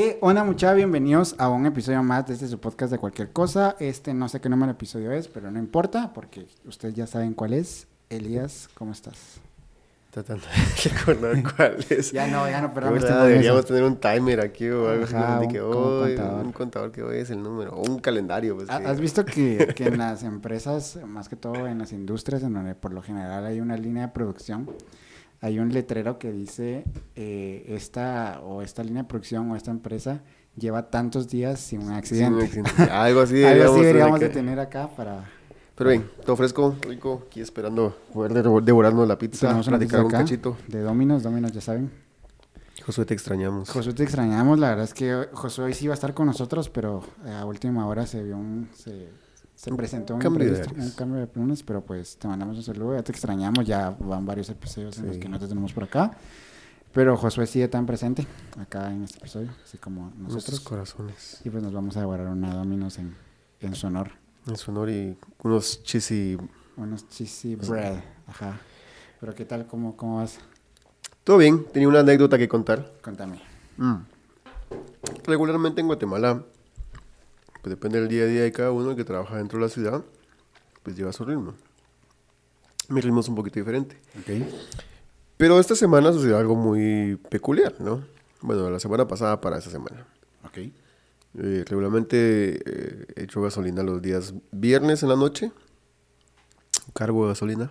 [0.00, 3.74] Eh, hola muchachos, bienvenidos a un episodio más de este su podcast de cualquier cosa.
[3.80, 7.34] Este no sé qué número de episodio es, pero no importa porque ustedes ya saben
[7.34, 7.88] cuál es.
[8.08, 9.40] Elías, ¿cómo estás?
[10.12, 12.12] Tratando de recordar cuál es.
[12.12, 15.52] Ya no, ya no, pero deberíamos tener un timer aquí o algo Ajá, así un-
[15.52, 16.46] que hoy, contador.
[16.46, 18.54] un contador que hoy es el número, o un calendario.
[18.54, 21.90] Pues, ¿Ha- que- ¿Has visto que, que en las empresas, más que todo en las
[21.90, 24.70] industrias, en donde por lo general hay una línea de producción,
[25.40, 26.84] hay un letrero que dice
[27.16, 30.22] eh, esta o esta línea de producción o esta empresa
[30.56, 32.44] lleva tantos días sin un Sí, un accidente?
[32.44, 32.82] accidente.
[32.90, 35.24] Algo así Algo deberíamos, así deberíamos de tener acá para...
[35.76, 40.56] Pero bien, todo fresco, rico, aquí esperando poder de- devorarnos la pizza, platicar un cachito.
[40.66, 41.88] de Dominos, Dominos ya saben.
[42.84, 43.70] Josué, te extrañamos.
[43.70, 46.68] Josué te extrañamos, la verdad es que Josué hoy sí iba a estar con nosotros,
[46.68, 49.08] pero a última hora se vio un, se,
[49.58, 50.94] se presentó un cambio de un aires.
[50.94, 54.48] cambio de planes, pero pues te mandamos un saludo, ya te extrañamos, ya van varios
[54.50, 56.12] episodios en los que no te tenemos por acá,
[56.92, 58.24] pero Josué sigue tan presente
[58.56, 61.40] acá en este episodio, así como Nuestros nosotros, corazones.
[61.44, 63.16] y pues nos vamos a devorar una Dominos en,
[63.60, 64.12] en su honor,
[64.46, 66.38] En su honor y unos cheesy.
[66.76, 67.96] unos cheesy bread,
[68.28, 68.60] ajá,
[69.20, 70.38] pero qué tal, cómo, cómo vas,
[71.24, 72.92] Todo bien, tenía una anécdota que contar.
[73.02, 73.40] contame.
[75.26, 76.44] Regularmente en Guatemala,
[77.62, 79.68] pues depende del día a día de cada uno, el que trabaja dentro de la
[79.70, 80.04] ciudad,
[80.82, 81.54] pues lleva su ritmo.
[82.88, 83.96] Mi ritmo es un poquito diferente.
[84.20, 84.46] Ok.
[85.36, 88.04] Pero esta semana sucedió algo muy peculiar, ¿no?
[88.40, 90.06] Bueno, la semana pasada para esta semana.
[90.44, 90.58] Ok.
[90.58, 95.52] Eh, regularmente eh, echo gasolina los días viernes en la noche,
[96.94, 97.70] cargo de gasolina,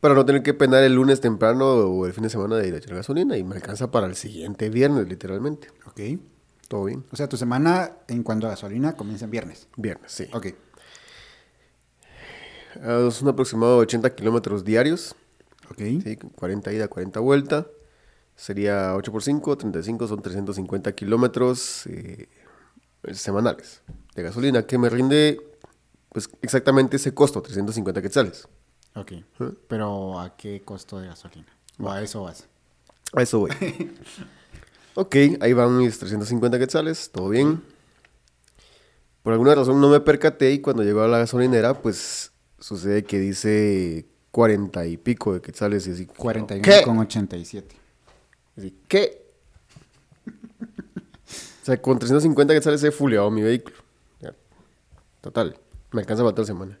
[0.00, 2.74] para no tener que penar el lunes temprano o el fin de semana de ir
[2.74, 5.68] a echar gasolina y me alcanza para el siguiente viernes, literalmente.
[5.86, 6.20] Ok.
[6.68, 7.04] Todo bien.
[7.10, 9.68] O sea, tu semana en cuanto a gasolina comienza en viernes.
[9.76, 10.28] Viernes, sí.
[10.32, 10.48] Ok.
[12.82, 15.16] Ah, aproximado de 80 kilómetros diarios,
[15.70, 15.78] Ok.
[15.78, 16.16] ¿sí?
[16.16, 17.66] 40 ida, 40 vuelta.
[18.36, 22.28] Sería 8 por 5, 35, son 350 kilómetros eh,
[23.12, 23.82] semanales
[24.14, 25.40] de gasolina, que me rinde
[26.10, 28.46] pues exactamente ese costo, 350 quetzales.
[28.94, 29.12] Ok.
[29.12, 29.24] ¿Eh?
[29.68, 31.48] Pero ¿a qué costo de gasolina?
[31.80, 32.46] ¿O a eso vas?
[33.14, 33.50] A eso voy.
[34.98, 37.62] ok, ahí van mis 350 quetzales, todo bien.
[39.22, 43.20] Por alguna razón no me percaté y cuando llego a la gasolinera, pues sucede que
[43.20, 46.06] dice 40 y pico de quetzales y así.
[46.06, 46.82] 41 ¿Qué?
[46.82, 47.76] con 87.
[48.56, 49.24] Así, ¿Qué?
[50.26, 53.76] o sea, con 350 quetzales he fuleado mi vehículo.
[54.20, 54.34] Ya.
[55.20, 55.56] Total,
[55.92, 56.80] me alcanza para toda la semana.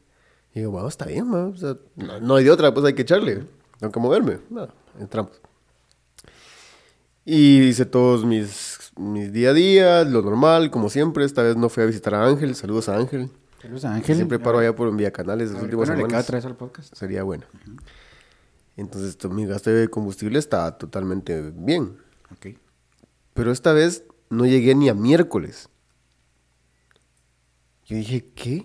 [0.54, 1.44] Y digo, wow, está bien, ma.
[1.44, 3.44] O sea, no, no hay de otra, pues hay que echarle.
[3.78, 4.40] Tengo que moverme.
[4.50, 5.40] Nada, entramos.
[7.30, 11.26] Y hice todos mis, mis día a día, lo normal, como siempre.
[11.26, 12.54] Esta vez no fui a visitar a Ángel.
[12.54, 13.30] Saludos a Ángel.
[13.60, 14.16] Saludos a Ángel.
[14.16, 16.30] Siempre paro allá por Vía Canales las últimas semanas.
[16.46, 16.94] al podcast.
[16.96, 17.44] Sería bueno.
[18.78, 21.98] Entonces, to- mi gasto de combustible está totalmente bien.
[22.32, 22.56] Ok.
[23.34, 25.68] Pero esta vez no llegué ni a miércoles.
[27.84, 28.64] Yo dije, ¿qué?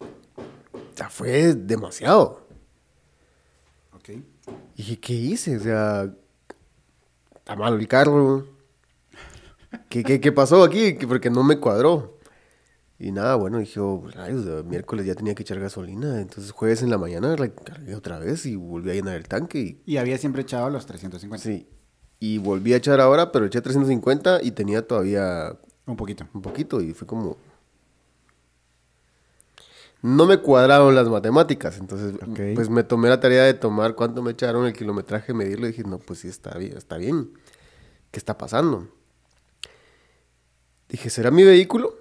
[0.00, 2.48] O sea, fue demasiado.
[3.94, 4.10] Ok.
[4.76, 5.56] Dije, ¿qué hice?
[5.56, 6.12] O sea,
[7.42, 8.46] está malo el carro.
[9.88, 10.96] ¿Qué, qué, qué pasó aquí?
[10.96, 12.18] Que- Porque no me cuadró.
[12.98, 16.20] Y nada, bueno, dije, oh, rayos, de miércoles ya tenía que echar gasolina.
[16.20, 19.58] Entonces, jueves en la mañana recargué otra vez y volví a llenar el tanque.
[19.58, 21.42] Y, Y había siempre echado los 350.
[21.42, 21.68] sí.
[22.20, 26.24] Y volví a echar ahora, pero eché 350 y tenía todavía Un poquito.
[26.32, 26.80] un poquito.
[26.80, 27.36] Y fue como.
[30.02, 31.78] No me cuadraron las matemáticas.
[31.78, 32.14] Entonces,
[32.54, 35.66] pues me tomé la tarea de tomar cuánto me echaron el kilometraje, medirlo.
[35.66, 36.76] Y dije, no, pues sí, está bien.
[36.76, 37.30] Está bien.
[38.10, 38.88] ¿Qué está pasando?
[40.88, 41.96] Dije, ¿será mi vehículo?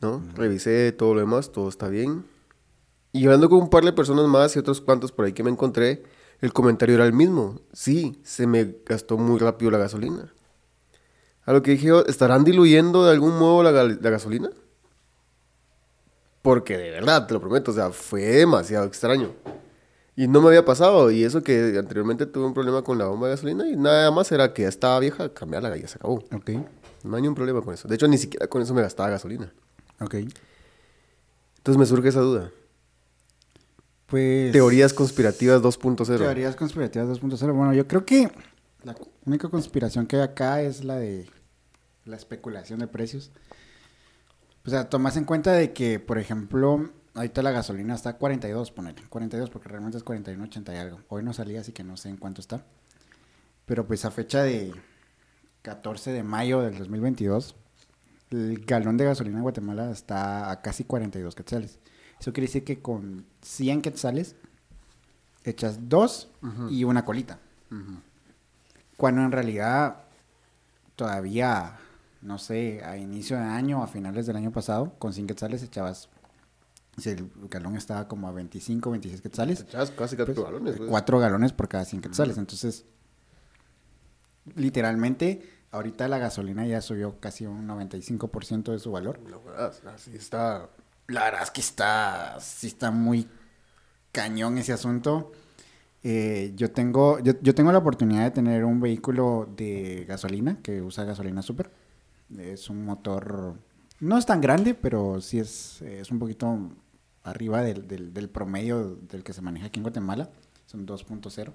[0.00, 0.22] ¿No?
[0.34, 2.26] Revisé todo lo demás, todo está bien.
[3.12, 5.50] Y hablando con un par de personas más y otros cuantos por ahí que me
[5.50, 6.02] encontré,
[6.40, 7.60] el comentario era el mismo.
[7.72, 10.34] Sí, se me gastó muy rápido la gasolina.
[11.44, 13.70] A lo que dije, ¿estarán diluyendo de algún modo la
[14.10, 14.50] gasolina?
[16.44, 19.30] Porque de verdad, te lo prometo, o sea, fue demasiado extraño.
[20.14, 23.28] Y no me había pasado, y eso que anteriormente tuve un problema con la bomba
[23.28, 26.16] de gasolina y nada más era que ya estaba vieja, cambiarla y ya se acabó.
[26.16, 26.50] Ok.
[27.02, 27.88] No hay ningún problema con eso.
[27.88, 29.50] De hecho, ni siquiera con eso me gastaba gasolina.
[30.02, 30.16] Ok.
[31.56, 32.50] Entonces me surge esa duda.
[34.04, 34.52] Pues...
[34.52, 36.18] Teorías conspirativas 2.0.
[36.18, 37.54] Teorías conspirativas 2.0.
[37.54, 38.30] Bueno, yo creo que
[38.82, 41.26] la única conspiración que hay acá es la de
[42.04, 43.30] la especulación de precios.
[44.66, 48.70] O sea, tomas en cuenta de que, por ejemplo, ahorita la gasolina está a 42,
[48.70, 49.02] ponele.
[49.08, 51.00] 42 porque realmente es 41.80 y algo.
[51.08, 52.64] Hoy no salía, así que no sé en cuánto está.
[53.66, 54.72] Pero pues a fecha de
[55.62, 57.56] 14 de mayo del 2022,
[58.30, 61.78] el galón de gasolina en Guatemala está a casi 42 quetzales.
[62.20, 64.36] Eso quiere decir que con 100 quetzales
[65.44, 66.30] echas dos
[66.70, 67.38] y una colita.
[68.96, 70.04] Cuando en realidad
[70.96, 71.76] todavía,
[72.24, 76.08] no sé, a inicio de año, a finales del año pasado, con 100 quetzales echabas,
[76.96, 80.76] si el galón estaba como a 25, 26 quetzales, Echabas casi cuatro pues, galones.
[80.76, 80.88] pues.
[80.90, 82.38] 4 galones por cada 100 quetzales.
[82.38, 82.86] Entonces,
[84.54, 89.20] literalmente, ahorita la gasolina ya subió casi un 95% de su valor.
[89.28, 90.68] No, jodas, así está.
[91.08, 93.28] La verdad es que está, sí está muy
[94.12, 95.32] cañón ese asunto.
[96.02, 100.80] Eh, yo tengo, yo, yo tengo la oportunidad de tener un vehículo de gasolina que
[100.80, 101.70] usa gasolina super.
[102.38, 103.54] Es un motor,
[104.00, 106.58] no es tan grande, pero sí es, es un poquito
[107.22, 110.30] arriba del, del, del promedio del que se maneja aquí en Guatemala.
[110.66, 111.52] Son 2.0.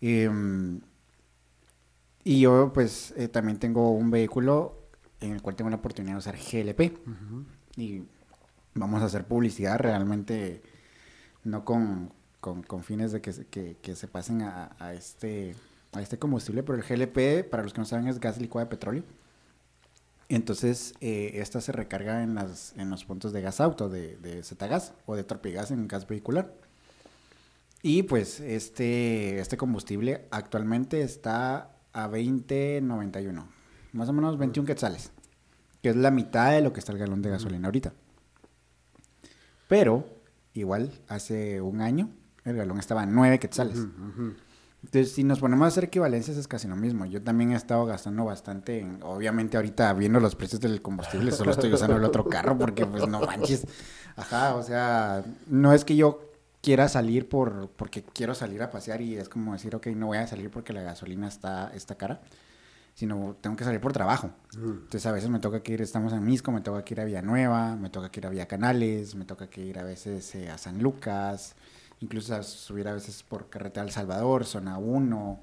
[0.00, 0.80] Em,
[2.24, 4.78] y yo pues eh, también tengo un vehículo
[5.20, 6.98] en el cual tengo la oportunidad de usar GLP.
[7.76, 8.02] Y
[8.74, 10.62] vamos a hacer publicidad realmente
[11.44, 15.54] no con, con, con fines de que, se- que, que se pasen a, a este,
[15.92, 18.70] a este combustible, pero el GLP, para los que no saben, es gas licuado de
[18.70, 19.02] petróleo.
[20.34, 24.42] Entonces, eh, esta se recarga en, las, en los puntos de gas auto, de, de
[24.42, 26.54] Zetagas o de Torpigas en gas vehicular.
[27.82, 33.44] Y pues este, este combustible actualmente está a 20.91,
[33.92, 35.10] más o menos 21 quetzales,
[35.82, 37.92] que es la mitad de lo que está el galón de gasolina ahorita.
[39.68, 40.06] Pero,
[40.54, 42.08] igual, hace un año,
[42.44, 43.86] el galón estaba a 9 quetzales.
[44.84, 47.06] Entonces, si nos ponemos a hacer equivalencias, es casi lo mismo.
[47.06, 51.52] Yo también he estado gastando bastante, en- obviamente ahorita viendo los precios del combustible, solo
[51.52, 53.64] estoy usando el otro carro porque pues no manches.
[54.16, 56.28] Ajá, o sea, no es que yo
[56.60, 60.18] quiera salir por porque quiero salir a pasear y es como decir, ok, no voy
[60.18, 62.20] a salir porque la gasolina está, está cara,
[62.94, 64.30] sino tengo que salir por trabajo.
[64.54, 67.04] Entonces a veces me toca que ir, estamos en Misco, me toca que ir a
[67.04, 70.50] Villanueva, me toca que ir a Villa Canales, me toca que ir a veces eh,
[70.50, 71.54] a San Lucas,
[72.02, 75.40] incluso a subir a veces por carretera El Salvador, zona 1,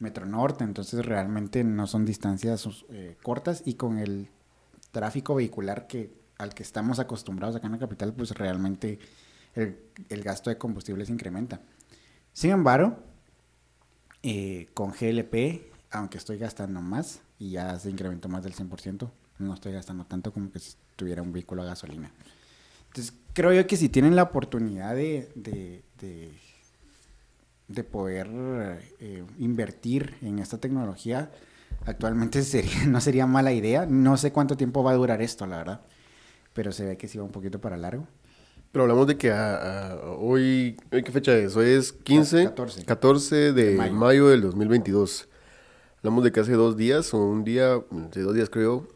[0.00, 4.28] Metro Norte, entonces realmente no son distancias eh, cortas y con el
[4.92, 8.98] tráfico vehicular que al que estamos acostumbrados acá en la capital, pues realmente
[9.54, 9.78] el,
[10.08, 11.60] el gasto de combustible se incrementa.
[12.32, 12.98] Sin embargo,
[14.22, 19.54] eh, con GLP, aunque estoy gastando más y ya se incrementó más del 100%, no
[19.54, 22.10] estoy gastando tanto como que si tuviera un vehículo a gasolina.
[22.88, 26.32] Entonces, creo yo que si tienen la oportunidad de, de, de,
[27.68, 28.28] de poder
[29.00, 31.30] eh, invertir en esta tecnología,
[31.86, 33.86] actualmente sería, no sería mala idea.
[33.86, 35.80] No sé cuánto tiempo va a durar esto, la verdad,
[36.52, 38.06] pero se ve que sí va un poquito para largo.
[38.72, 41.56] Pero hablamos de que ah, ah, hoy, hoy, ¿qué fecha es?
[41.56, 42.84] Hoy es 15, 14.
[42.84, 43.94] 14 de, De mayo.
[43.94, 44.28] mayo.
[44.28, 45.28] del 2022.
[45.98, 48.86] Hablamos de que hace dos días, o un día, de dos días creo,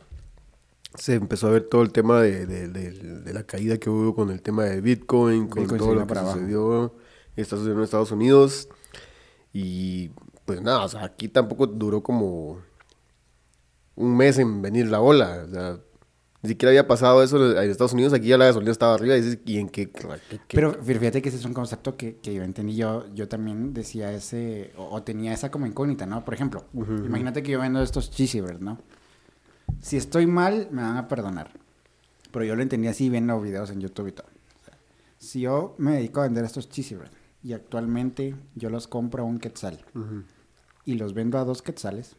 [0.95, 4.15] se empezó a ver todo el tema de, de- de- de la caída que hubo
[4.15, 6.95] con el tema de Bitcoin, con Bitcoin todo lo que sucedió,
[7.37, 8.69] está sucediendo en Estados Unidos.
[9.53, 10.11] Y
[10.45, 12.59] pues nada, o sea, aquí tampoco duró como
[13.97, 15.45] un mes en venir la ola.
[15.49, 15.79] O sea,
[16.43, 19.23] ni siquiera había pasado eso en Estados Unidos, aquí ya la gasolina estaba arriba y
[19.23, 19.91] dices, ¿y en qué?
[19.91, 22.77] qué- qué- Pero fíjate que ese es un concepto que, que yo entendí.
[22.77, 26.25] Yo, yo también decía ese, o, o tenía esa como incógnita, ¿no?
[26.25, 26.65] Por ejemplo,
[27.07, 28.79] imagínate que yo vendo estos cheeseburgers, ¿no?
[29.81, 31.51] Si estoy mal, me van a perdonar.
[32.33, 34.27] Pero yo lo entendí así viendo videos en YouTube y todo.
[34.27, 34.79] O sea,
[35.19, 39.39] si yo me dedico a vender estos cheeseburgers y actualmente yo los compro a un
[39.39, 39.85] quetzal
[40.85, 42.17] y los vendo a dos quetzales,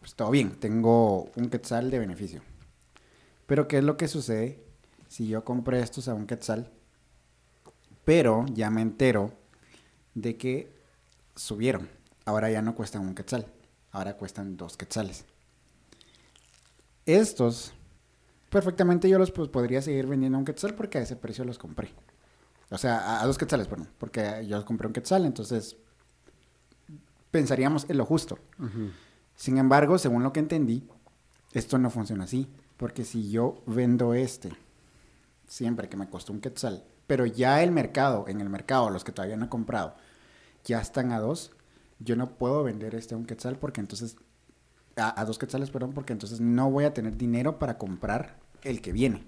[0.00, 2.42] pues todo bien, tengo un quetzal de beneficio.
[3.46, 4.64] Pero ¿qué es lo que sucede
[5.08, 6.72] si yo compré estos a un quetzal?
[8.04, 9.32] Pero ya me entero
[10.14, 10.72] de que
[11.34, 11.88] subieron.
[12.24, 13.46] Ahora ya no cuestan un quetzal,
[13.92, 15.26] ahora cuestan dos quetzales.
[17.06, 17.72] Estos,
[18.50, 21.58] perfectamente yo los pues, podría seguir vendiendo a un quetzal porque a ese precio los
[21.58, 21.90] compré.
[22.70, 25.76] O sea, a, dos quetzales, perdón, porque yo los compré un quetzal, entonces
[27.30, 28.38] pensaríamos en lo justo.
[29.36, 30.88] Sin embargo, según lo que entendí,
[31.52, 32.48] esto no funciona así.
[32.76, 34.52] Porque si yo vendo este,
[35.46, 39.12] siempre que me costó un quetzal, pero ya el mercado, en el mercado, los que
[39.12, 39.94] todavía no he comprado,
[40.64, 41.52] ya están a dos,
[41.98, 44.16] yo no puedo vender este a un quetzal porque entonces,
[44.96, 48.80] a, a dos quetzales, perdón, porque entonces no voy a tener dinero para comprar el
[48.80, 49.24] que viene.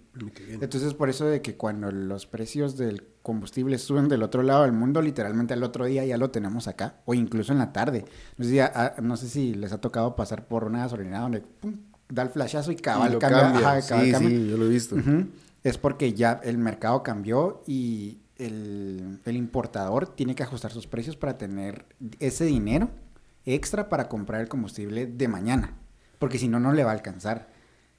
[0.61, 4.73] Entonces, por eso de que cuando los precios del combustible suben del otro lado del
[4.73, 8.05] mundo, literalmente al otro día ya lo tenemos acá, o incluso en la tarde.
[8.37, 11.21] No sé si, a- a- no sé si les ha tocado pasar por una gasolinera
[11.21, 11.77] donde pum,
[12.09, 13.43] da el flashazo y cabal cambia.
[13.43, 13.61] cambia.
[13.77, 14.31] ajá, cabal sí, cambia.
[14.31, 14.97] sí, yo lo he visto.
[15.63, 21.17] Es porque ya el mercado cambió y el, el importador tiene que ajustar sus precios
[21.17, 21.85] para tener
[22.19, 22.89] ese dinero
[23.55, 25.75] extra para comprar el combustible de mañana.
[26.19, 27.49] Porque si no, no le va a alcanzar.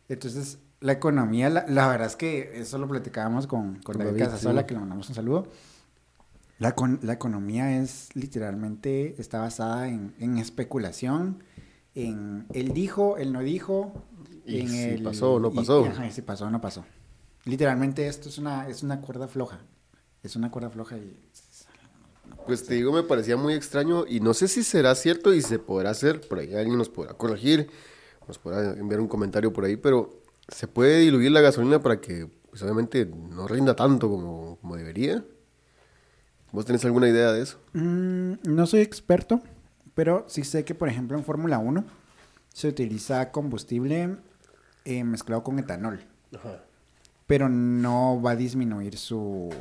[0.10, 4.24] Entonces, la economía, la, la verdad es que eso lo platicábamos con, con David David,
[4.25, 4.68] Casasola, sí.
[4.68, 5.48] que le mandamos un saludo.
[6.58, 11.44] La, con- la economía es literalmente, está basada en, en especulación,
[11.96, 13.94] en él dijo, él no dijo,
[14.46, 15.86] Y en si el- pasó o no y- pasó.
[15.86, 16.84] ajá, y si pasó o no pasó.
[17.46, 19.60] Literalmente esto es una, es una cuerda floja.
[20.22, 21.18] Es una cuerda floja y...
[22.50, 25.60] Pues te digo, me parecía muy extraño y no sé si será cierto y se
[25.60, 27.70] podrá hacer, por ahí alguien nos podrá corregir,
[28.27, 32.27] nos podrá enviar un comentario por ahí, pero se puede diluir la gasolina para que,
[32.50, 35.24] pues obviamente, no rinda tanto como, como debería.
[36.51, 37.60] ¿Vos tenés alguna idea de eso?
[37.74, 39.44] Mm, no soy experto,
[39.94, 41.86] pero sí sé que, por ejemplo, en Fórmula 1
[42.51, 44.15] se utiliza combustible
[44.86, 46.00] eh, mezclado con etanol.
[47.27, 49.53] pero no va a disminuir su...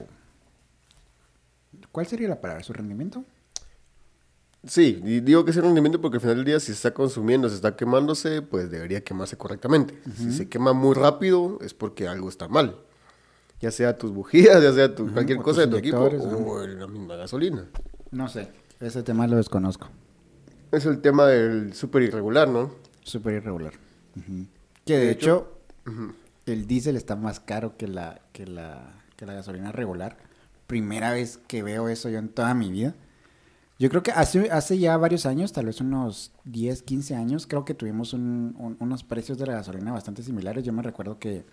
[1.98, 2.62] ¿Cuál sería la palabra?
[2.62, 3.24] ¿Su rendimiento?
[4.64, 6.94] Sí, y digo que es el rendimiento porque al final del día si se está
[6.94, 9.98] consumiendo, se está quemándose, pues debería quemarse correctamente.
[10.16, 12.76] Si se quema muy rápido es porque algo está mal.
[13.60, 16.64] Ya sea tus bujías, ya sea tu, cualquier o cosa de tu equipo inyectores, o
[16.68, 17.66] la misma gasolina.
[18.12, 18.48] No sé.
[18.78, 19.88] Ese tema lo desconozco.
[20.70, 22.70] Es el tema del súper irregular, ¿no?
[23.02, 23.72] Súper irregular.
[24.84, 25.50] Que de, De hecho,
[26.46, 30.27] el diésel está más caro que la, que, la, que la gasolina regular.
[30.68, 32.94] Primera vez que veo eso yo en toda mi vida.
[33.80, 37.64] Yo creo que hace, hace ya varios años, tal vez unos 10, 15 años, creo
[37.64, 40.64] que tuvimos un- un- unos precios de la gasolina bastante similares.
[40.64, 41.44] Yo me recuerdo que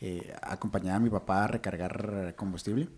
[0.00, 2.88] eh, acompañaba a mi papá a recargar combustible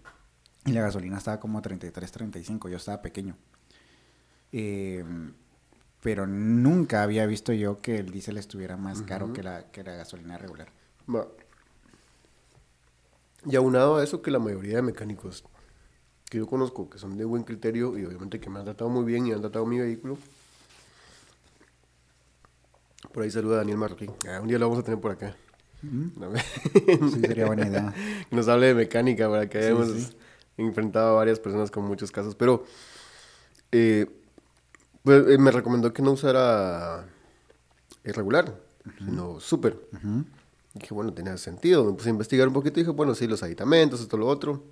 [0.66, 2.68] y la gasolina estaba como 33, 35.
[2.68, 3.36] Yo estaba pequeño.
[4.50, 5.04] Eh,
[6.00, 9.92] pero nunca había visto yo que el diésel estuviera más caro que, la, que la
[9.94, 10.68] gasolina regular.
[11.08, 11.26] Va.
[13.48, 15.44] Y aunado a eso que la mayoría de mecánicos
[16.28, 19.04] que yo conozco, que son de buen criterio y obviamente que me han tratado muy
[19.04, 20.18] bien y han tratado mi vehículo.
[23.12, 24.12] Por ahí saluda a Daniel Marroquín.
[24.28, 25.34] Ah, un día lo vamos a tener por acá.
[26.20, 26.42] A ver.
[27.10, 27.94] Sí, sería buena idea.
[28.30, 30.16] nos hable de mecánica para que hayamos sí.
[30.58, 32.34] enfrentado a varias personas con muchos casos.
[32.34, 32.64] Pero
[33.72, 34.06] eh,
[35.02, 37.06] pues, eh, me recomendó que no usara
[38.04, 38.54] irregular,
[38.98, 39.78] sino súper.
[40.74, 41.84] Y dije, bueno, tenía sentido.
[41.84, 44.64] Me puse a investigar un poquito y dije, bueno, sí, los aditamentos, esto, lo otro.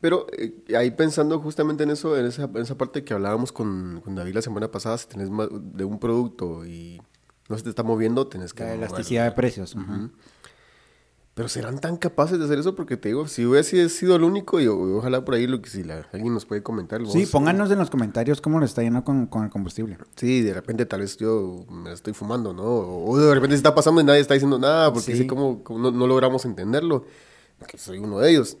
[0.00, 4.02] Pero eh, ahí pensando justamente en eso, en esa, en esa parte que hablábamos con,
[4.04, 7.00] con David la semana pasada, si tenés más de un producto y
[7.48, 8.64] no se te está moviendo, tenés que...
[8.64, 8.86] La moverlo.
[8.86, 9.74] elasticidad de precios.
[11.34, 14.60] Pero serán tan capaces de hacer eso porque te digo, si hubiese sido el único,
[14.60, 17.04] y, ojalá por ahí lo que si la- alguien nos puede comentar.
[17.08, 19.98] Sí, pónganos en los comentarios cómo le está yendo con, con el combustible.
[20.14, 22.62] Sí, de repente tal vez yo me la estoy fumando, ¿no?
[22.62, 25.18] O de repente se está pasando y nadie está diciendo nada porque Sí.
[25.18, 27.04] sé cómo, cómo no, no logramos entenderlo.
[27.66, 28.56] Que soy uno de ellos.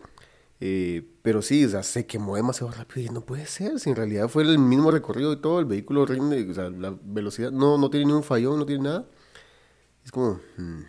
[0.60, 3.78] Eh, pero sí, o sea, se quemó demasiado rápido y no puede ser.
[3.78, 6.96] Si en realidad fue el mismo recorrido y todo, el vehículo rinde, o sea, la
[7.04, 9.06] velocidad no, no tiene ni un fallón, no tiene nada.
[10.04, 10.80] Es como, hmm,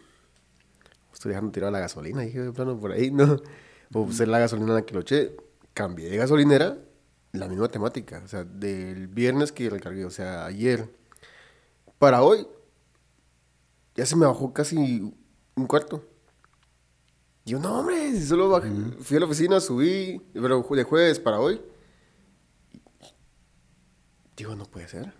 [1.25, 3.41] estoy dejando tirada la gasolina, dije de plano por ahí, ¿no?
[3.93, 5.35] O ser la gasolina en la que lo eché.
[5.73, 6.77] Cambié de gasolinera,
[7.33, 8.21] la misma temática.
[8.23, 10.89] O sea, del viernes que recargué, o sea, ayer
[11.97, 12.47] para hoy,
[13.95, 15.13] ya se me bajó casi
[15.55, 16.05] un cuarto.
[17.43, 21.19] Y yo, no, hombre, si solo bajé, fui a la oficina, subí, pero de jueves
[21.19, 21.61] para hoy.
[24.37, 25.13] Digo, no puede ser.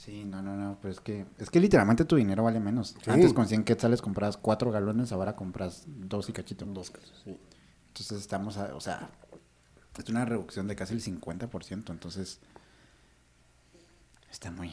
[0.00, 2.96] Sí, no, no, no, pero es que, es que literalmente tu dinero vale menos.
[3.04, 3.10] Sí.
[3.10, 6.64] Antes con 100 quetzales compras cuatro galones, ahora compras dos y cachito.
[6.64, 6.90] Dos
[7.22, 7.36] sí.
[7.88, 9.10] Entonces estamos, a- o sea,
[9.98, 12.40] es una reducción de casi el 50%, entonces
[14.30, 14.72] está muy...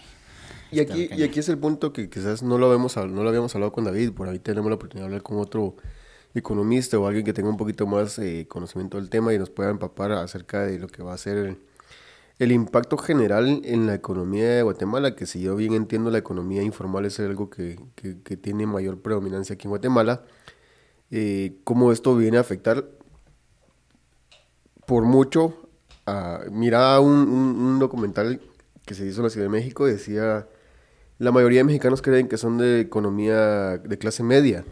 [0.71, 3.21] Y está aquí, y aquí es el punto que quizás no lo, habíamos, hab- no
[3.23, 5.75] lo habíamos hablado con David, por ahí tenemos la oportunidad de hablar con otro
[6.33, 9.71] economista o alguien que tenga un poquito más eh, conocimiento del tema y nos pueda
[9.71, 11.57] empapar acerca de lo que va a ser el,
[12.39, 16.61] el impacto general en la economía de Guatemala, que si yo bien entiendo la economía
[16.61, 20.23] informal es algo que, que- que tiene mayor predominancia aquí en Guatemala,
[21.09, 22.85] eh, cómo esto viene a afectar
[24.85, 25.63] por mucho.
[26.09, 28.39] a- miraba un, un- un documental
[28.85, 30.47] que se hizo en la Ciudad de México, decía,
[31.19, 34.63] la mayoría de mexicanos creen que son de economía de clase media,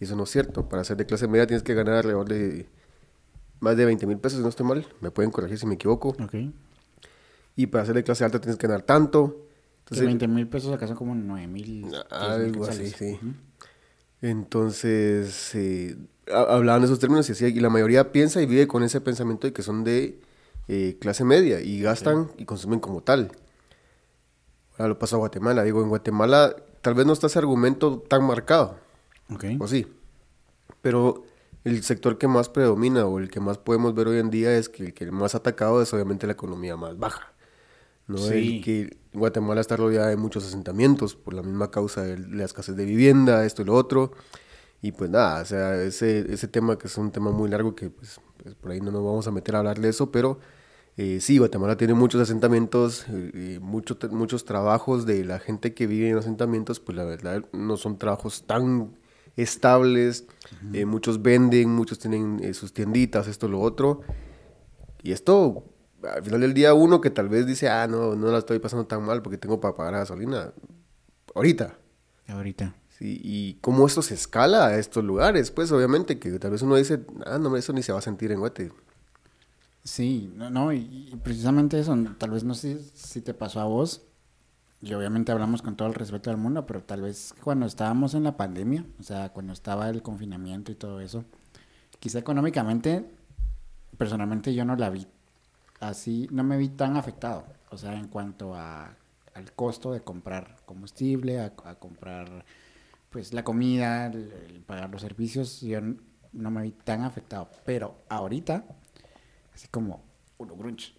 [0.00, 0.68] y eso no es cierto.
[0.68, 2.66] Para ser de clase media tienes que ganar alrededor de
[3.60, 6.16] más de 20 mil pesos, si no estoy mal, me pueden corregir si me equivoco,
[6.20, 6.34] Ok.
[7.56, 9.24] Y para ser de clase alta tienes que ganar tanto.
[9.80, 11.86] Entonces, Entonces, 20 mil pesos acá son como 9 mil.
[12.10, 13.18] algo así, sí.
[14.20, 15.96] Entonces, eh,
[16.32, 19.00] ha- hablaban de esos términos y, decía, y la mayoría piensa y vive con ese
[19.00, 20.20] pensamiento de que son de
[20.68, 23.32] eh, clase media y gastan y consumen como tal.
[24.78, 25.64] Ahora lo pasa a Guatemala.
[25.64, 28.78] Digo, en Guatemala tal vez no está ese argumento tan marcado,
[29.32, 29.44] Ok.
[29.58, 29.86] o sí.
[30.80, 31.24] Pero
[31.64, 34.68] el sector que más predomina o el que más podemos ver hoy en día es
[34.68, 37.31] que el que más atacado es obviamente la economía más baja.
[38.12, 38.18] ¿No?
[38.18, 38.56] Sí.
[38.56, 42.76] El que Guatemala está rodeada de muchos asentamientos por la misma causa de la escasez
[42.76, 44.12] de vivienda, esto y lo otro.
[44.80, 47.90] Y pues nada, o sea, ese, ese tema que es un tema muy largo que
[47.90, 50.38] pues, pues por ahí no nos vamos a meter a hablar de eso, pero
[50.96, 56.10] eh, sí, Guatemala tiene muchos asentamientos, eh, mucho, muchos trabajos de la gente que vive
[56.10, 58.92] en asentamientos, pues la verdad no son trabajos tan
[59.36, 60.26] estables,
[60.72, 64.02] eh, muchos venden, muchos tienen eh, sus tienditas, esto, lo otro.
[65.02, 65.64] Y esto,
[66.08, 68.86] al final del día, uno que tal vez dice, ah, no, no la estoy pasando
[68.86, 70.52] tan mal porque tengo para pagar gasolina,
[71.34, 71.78] ahorita.
[72.28, 72.74] Ahorita.
[72.88, 76.76] Sí, y cómo esto se escala a estos lugares, pues obviamente que tal vez uno
[76.76, 78.72] dice, ah, no, eso ni se va a sentir en Guate.
[79.84, 83.64] Sí, no, no y, y precisamente eso, tal vez no sé si te pasó a
[83.64, 84.02] vos,
[84.80, 88.24] y obviamente hablamos con todo el respeto del mundo, pero tal vez cuando estábamos en
[88.24, 91.24] la pandemia, o sea, cuando estaba el confinamiento y todo eso,
[92.00, 93.08] quizá económicamente,
[93.96, 95.06] personalmente yo no la vi
[95.82, 98.96] así, no me vi tan afectado, o sea, en cuanto a,
[99.34, 102.44] al costo de comprar combustible, a, a comprar
[103.10, 105.80] pues la comida, el, el pagar los servicios, yo
[106.32, 108.64] no me vi tan afectado, pero ahorita,
[109.54, 110.02] así como
[110.38, 110.94] uno grunch,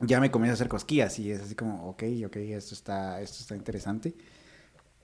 [0.00, 3.38] ya me comienza a hacer cosquillas y es así como, ok, ok, esto está, esto
[3.40, 4.16] está interesante.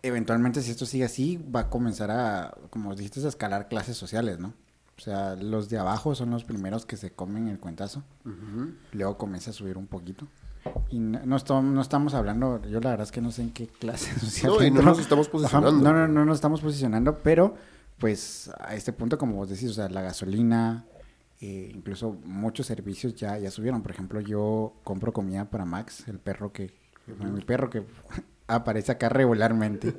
[0.02, 4.38] Eventualmente, si esto sigue así, va a comenzar a, como dijiste, a escalar clases sociales,
[4.38, 4.54] ¿no?
[4.98, 8.02] O sea, los de abajo son los primeros que se comen el cuentazo.
[8.92, 10.26] Luego comienza a subir un poquito.
[10.90, 13.52] Y no, no, esto- no estamos hablando, yo la verdad es que no sé en
[13.52, 14.52] qué clase social.
[14.52, 15.70] No, y no nos estamos posicionando.
[15.92, 17.54] No, no, no nos estamos posicionando, pero
[17.98, 20.84] pues a este punto, como vos decís, o sea, la gasolina,
[21.40, 23.82] eh, incluso muchos servicios ya, ya subieron.
[23.82, 26.74] Por ejemplo, yo compro comida para Max, el perro que,
[27.32, 27.84] mi perro que
[28.48, 29.94] aparece acá regularmente.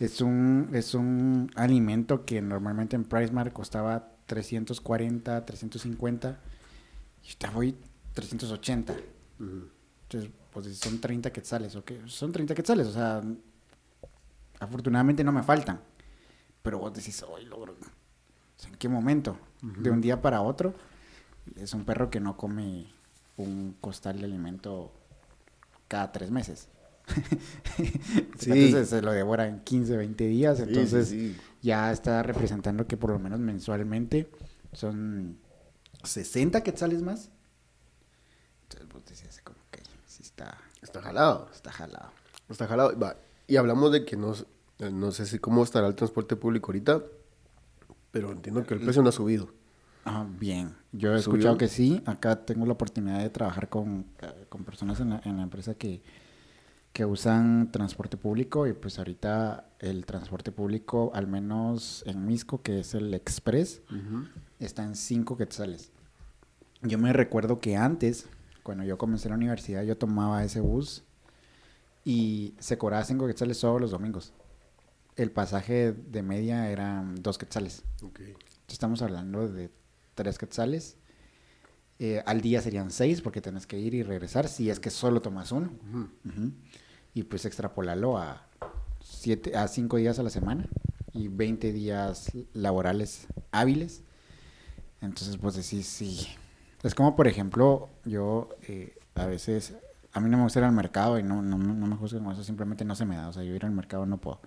[0.00, 6.38] Es un, es un alimento que normalmente en PriceMart costaba 340, 350
[7.22, 7.76] y ahorita voy
[8.14, 8.94] 380.
[9.38, 11.92] Entonces, pues son 30 quetzales, ¿ok?
[12.06, 13.22] Son 30 quetzales, o sea,
[14.60, 15.80] afortunadamente no me faltan.
[16.62, 17.72] Pero vos decís, hoy logro.
[17.72, 17.76] O
[18.56, 19.36] sea, ¿En qué momento?
[19.62, 20.74] De un día para otro.
[21.56, 22.86] Es un perro que no come
[23.36, 24.92] un costal de alimento
[25.88, 26.68] cada tres meses.
[28.38, 28.50] Sí.
[28.52, 30.60] Entonces se lo devora en 15, 20 días.
[30.60, 31.40] Entonces sí, sí.
[31.62, 34.30] ya está representando que por lo menos mensualmente
[34.72, 35.38] son
[36.02, 37.30] 60 quetzales más.
[38.64, 41.48] Entonces vos decías como que sí está, Está jalado.
[41.54, 42.10] está jalado.
[42.48, 42.98] Está jalado.
[42.98, 43.16] Va,
[43.48, 44.34] Y hablamos de que no,
[44.78, 47.02] eh, no sé si cómo estará el transporte público ahorita,
[48.10, 49.48] pero entiendo que el precio no ha subido.
[50.04, 50.74] Ah, bien.
[50.92, 51.36] Yo he ¿Subió?
[51.38, 52.02] escuchado que sí.
[52.04, 55.74] Acá tengo la oportunidad de trabajar con, eh, con personas en la, en la empresa
[55.74, 56.02] que,
[56.94, 62.78] que usan transporte público y pues ahorita el transporte público, al menos en Misco, que
[62.78, 63.82] es el Express,
[64.60, 65.90] está en 5 quetzales.
[66.82, 68.28] Yo me recuerdo que antes,
[68.62, 71.02] cuando yo comencé la universidad, yo tomaba ese bus
[72.04, 74.32] y se cobraba 5 quetzales solo los domingos.
[75.16, 77.82] El pasaje de media eran 2 quetzales.
[78.02, 78.34] Okay.
[78.68, 79.68] Estamos hablando de
[80.14, 80.96] 3 quetzales.
[81.98, 85.20] Eh, al día serían 6 porque tenés que ir y regresar si es que solo
[85.22, 85.72] tomas uno.
[87.14, 88.46] Y pues extrapolarlo a
[89.00, 90.66] 7 a 5 días a la semana
[91.12, 94.02] y 20 días laborales hábiles.
[95.00, 96.26] Entonces, pues decís, sí.
[96.82, 99.74] Es como, por ejemplo, yo eh, a veces,
[100.12, 102.32] a mí no me gusta ir al mercado y no, no, no me juzguen con
[102.32, 103.28] eso, simplemente no se me da.
[103.28, 104.40] O sea, yo ir al mercado no puedo.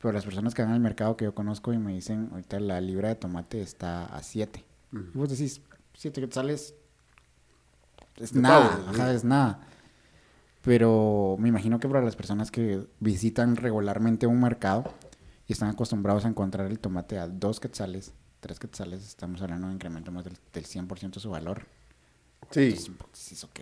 [0.00, 2.80] Pero las personas que van al mercado que yo conozco y me dicen, ahorita la
[2.80, 4.62] libra de tomate está a 7.
[4.92, 5.62] Y vos decís,
[5.94, 6.74] 7 quetzales
[8.16, 9.60] es De nada, pavo, ajá, es nada.
[10.64, 14.84] Pero me imagino que para las personas que visitan regularmente un mercado
[15.46, 19.72] y están acostumbrados a encontrar el tomate a 2 quetzales, 3 quetzales, estamos hablando de
[19.72, 21.66] un incremento más del, del 100% de su valor.
[22.50, 22.62] Sí.
[22.62, 23.60] Entonces, pues, es ok.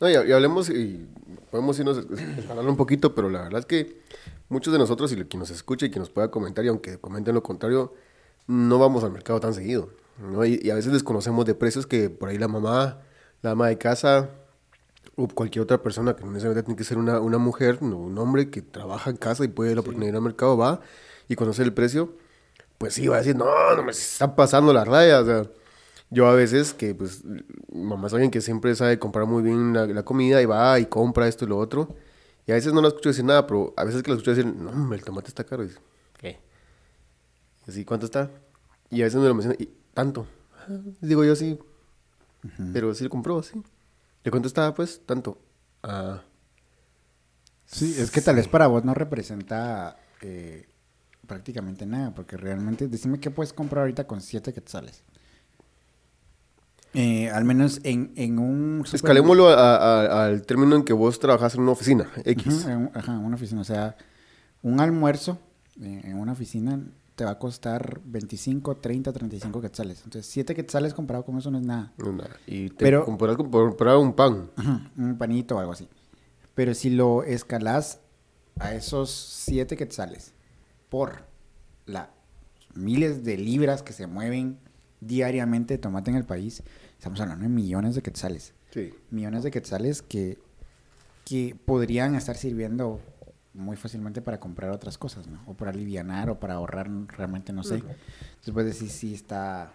[0.00, 1.06] No, y, y hablemos y
[1.50, 4.00] podemos irnos escalando un poquito, pero la verdad es que
[4.48, 7.34] muchos de nosotros y quien nos escuche y quien nos pueda comentar, y aunque comenten
[7.34, 7.92] lo contrario,
[8.46, 9.90] no vamos al mercado tan seguido.
[10.18, 10.42] ¿no?
[10.46, 13.02] Y, y a veces desconocemos de precios que por ahí la mamá,
[13.42, 14.30] la ama de casa
[15.22, 18.50] o cualquier otra persona que no necesariamente tiene que ser una, una mujer, un hombre
[18.50, 20.80] que trabaja en casa y puede la oportunidad de ir al mercado, va
[21.28, 22.14] y conocer el precio,
[22.78, 25.46] pues sí, va a decir, no, no me está pasando la raya, o sea,
[26.10, 27.22] yo a veces que pues
[27.72, 30.86] mamá es alguien que siempre sabe comprar muy bien la, la comida y va y
[30.86, 31.94] compra esto y lo otro,
[32.46, 34.46] y a veces no la escucho decir nada, pero a veces que la escucho decir,
[34.46, 35.80] no, el tomate está caro, y dice,
[36.16, 36.40] ¿qué?
[37.66, 38.30] Y así, ¿cuánto está?
[38.90, 40.26] Y a veces me lo menciona, y tanto,
[41.00, 41.58] digo yo así,
[42.72, 43.62] pero sí lo compró, sí.
[44.24, 45.00] ¿De cuánto estaba, pues?
[45.06, 45.38] Tanto.
[45.82, 46.22] Ah,
[47.66, 50.68] Sí, es que tal vez para vos no representa eh,
[51.28, 55.04] prácticamente nada, porque realmente, decime qué puedes comprar ahorita con 7 quetzales.
[56.94, 58.82] Eh, al menos en, en un...
[58.84, 62.64] super- escalémoslo a- a- al término en que vos trabajás en una oficina, X.
[62.66, 63.60] En, ajá, una oficina.
[63.60, 63.96] O sea,
[64.62, 65.38] un almuerzo
[65.80, 66.80] eh, en una oficina
[67.20, 69.98] te va a costar 25, 30, 35 quetzales.
[70.04, 71.92] Entonces, 7 quetzales comparado con eso no es nada.
[71.98, 72.30] No, nada.
[72.46, 74.50] Y te Pero- compras, comprar un pan.
[74.96, 75.86] Un panito o algo así.
[76.54, 78.00] Pero si lo escalas
[78.58, 80.32] a esos 7 quetzales
[80.88, 81.26] por
[81.84, 82.08] las
[82.74, 84.58] miles de libras que se mueven
[85.02, 86.62] diariamente de tomate en el país,
[86.96, 88.54] estamos hablando de millones de quetzales.
[88.70, 88.94] Sí.
[89.10, 90.38] Millones de quetzales que,
[91.26, 92.98] que podrían estar sirviendo
[93.54, 95.40] muy fácilmente para comprar otras cosas, ¿no?
[95.46, 97.76] O para alivianar o para ahorrar, realmente no sé.
[97.76, 99.72] Entonces, pues sí, sí está,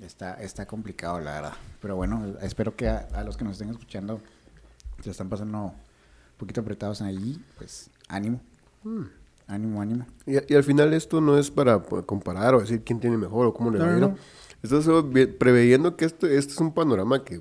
[0.00, 1.52] está, está complicado, la verdad.
[1.80, 4.20] Pero bueno, espero que a, a los que nos estén escuchando
[5.02, 5.72] se están pasando un
[6.38, 8.40] poquito apretados ahí, pues ánimo.
[9.48, 10.06] Ánimo, ánimo.
[10.26, 13.54] Y, y al final esto no es para comparar o decir quién tiene mejor o
[13.54, 14.16] cómo le No, va a no, no.
[14.62, 17.40] Esto es preveyendo que esto, este es un panorama que,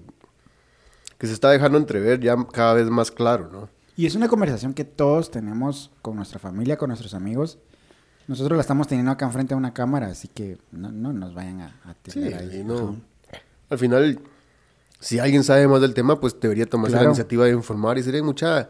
[1.17, 3.69] que se está dejando entrever ya cada vez más claro, ¿no?
[3.97, 7.57] Y es una conversación que todos tenemos con nuestra familia, con nuestros amigos.
[8.27, 11.61] Nosotros la estamos teniendo acá enfrente de una cámara, así que no, no nos vayan
[11.61, 12.59] a, a Sí, tirar ahí.
[12.59, 12.75] y no.
[12.77, 13.41] Ajá.
[13.69, 14.19] Al final,
[14.99, 18.15] si alguien sabe más del tema, pues debería tomarse la iniciativa de informar y decir,
[18.15, 18.69] "Ey, mucha, eso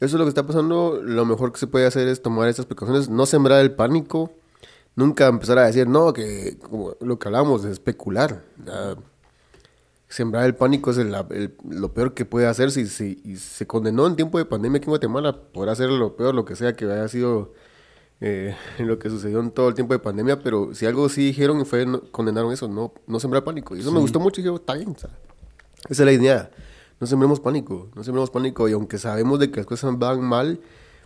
[0.00, 3.08] es lo que está pasando, lo mejor que se puede hacer es tomar estas precauciones,
[3.08, 4.32] no sembrar el pánico,
[4.96, 8.42] nunca empezar a decir, no, que como lo que hablamos, de especular.
[10.12, 13.66] Sembrar el pánico es el- el- lo peor que puede hacer si, si y se
[13.66, 16.74] condenó en tiempo de pandemia aquí en Guatemala, podrá ser lo peor, lo que sea
[16.74, 17.52] que haya sido
[18.20, 21.64] eh, lo que sucedió en todo el tiempo de pandemia, pero si algo sí dijeron
[21.66, 23.74] fue, no- condenaron eso, no, no sembrar pánico.
[23.74, 25.08] Y eso me gustó mucho y dije, está bien, esa
[25.88, 26.50] es la idea.
[27.00, 28.68] No sembremos pánico, no sembremos pánico.
[28.68, 30.60] Y aunque sabemos de que las cosas van mal,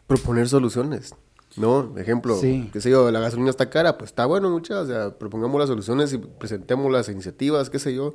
[0.06, 1.14] proponer soluciones.
[1.56, 1.96] ¿No?
[1.96, 2.68] Ejemplo, Sí.
[2.70, 4.84] qué sé yo, la gasolina está cara, pues está bueno, muchachos.
[4.84, 8.14] O sea, propongamos las soluciones y presentemos las iniciativas, qué sé yo.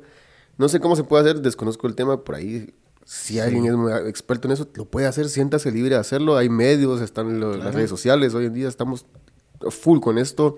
[0.58, 2.74] No sé cómo se puede hacer, desconozco el tema por ahí.
[3.04, 6.36] Si alguien es muy experto en eso, lo puede hacer, siéntase libre de hacerlo.
[6.36, 8.32] Hay medios, están lo- las redes sociales.
[8.34, 9.06] Hoy en día estamos
[9.70, 10.56] full con esto.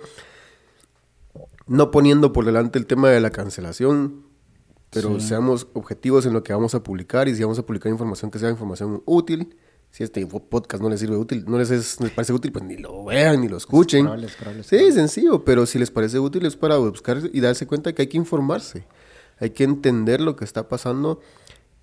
[1.67, 4.25] No poniendo por delante el tema de la cancelación,
[4.91, 5.29] pero Sí.
[5.29, 8.39] seamos objetivos en lo que vamos a publicar y si vamos a publicar información que
[8.39, 9.57] sea información útil.
[9.91, 12.77] Si este podcast no les sirve útil, no les, es- les parece útil, pues ni
[12.77, 14.05] lo vean ni lo escuchen.
[14.65, 18.09] Sí, sencillo, pero si les parece útil es para buscar y darse cuenta que hay
[18.09, 18.85] que informarse.
[19.39, 21.21] Hay que entender lo que está pasando.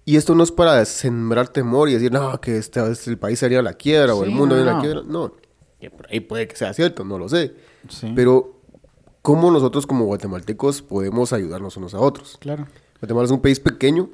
[0.05, 3.59] Y esto no es para sembrar temor y decir, no, que este, el país sería
[3.59, 4.81] a la quiebra o el mundo no, a la no.
[4.81, 5.01] quiebra.
[5.05, 5.33] No,
[5.79, 7.53] que por ahí puede que sea cierto, no lo sé.
[7.89, 8.11] Sí.
[8.15, 8.59] Pero,
[9.21, 12.37] ¿cómo nosotros como guatemaltecos podemos ayudarnos unos a otros?
[12.39, 12.67] Claro.
[12.99, 14.09] Guatemala es un país pequeño,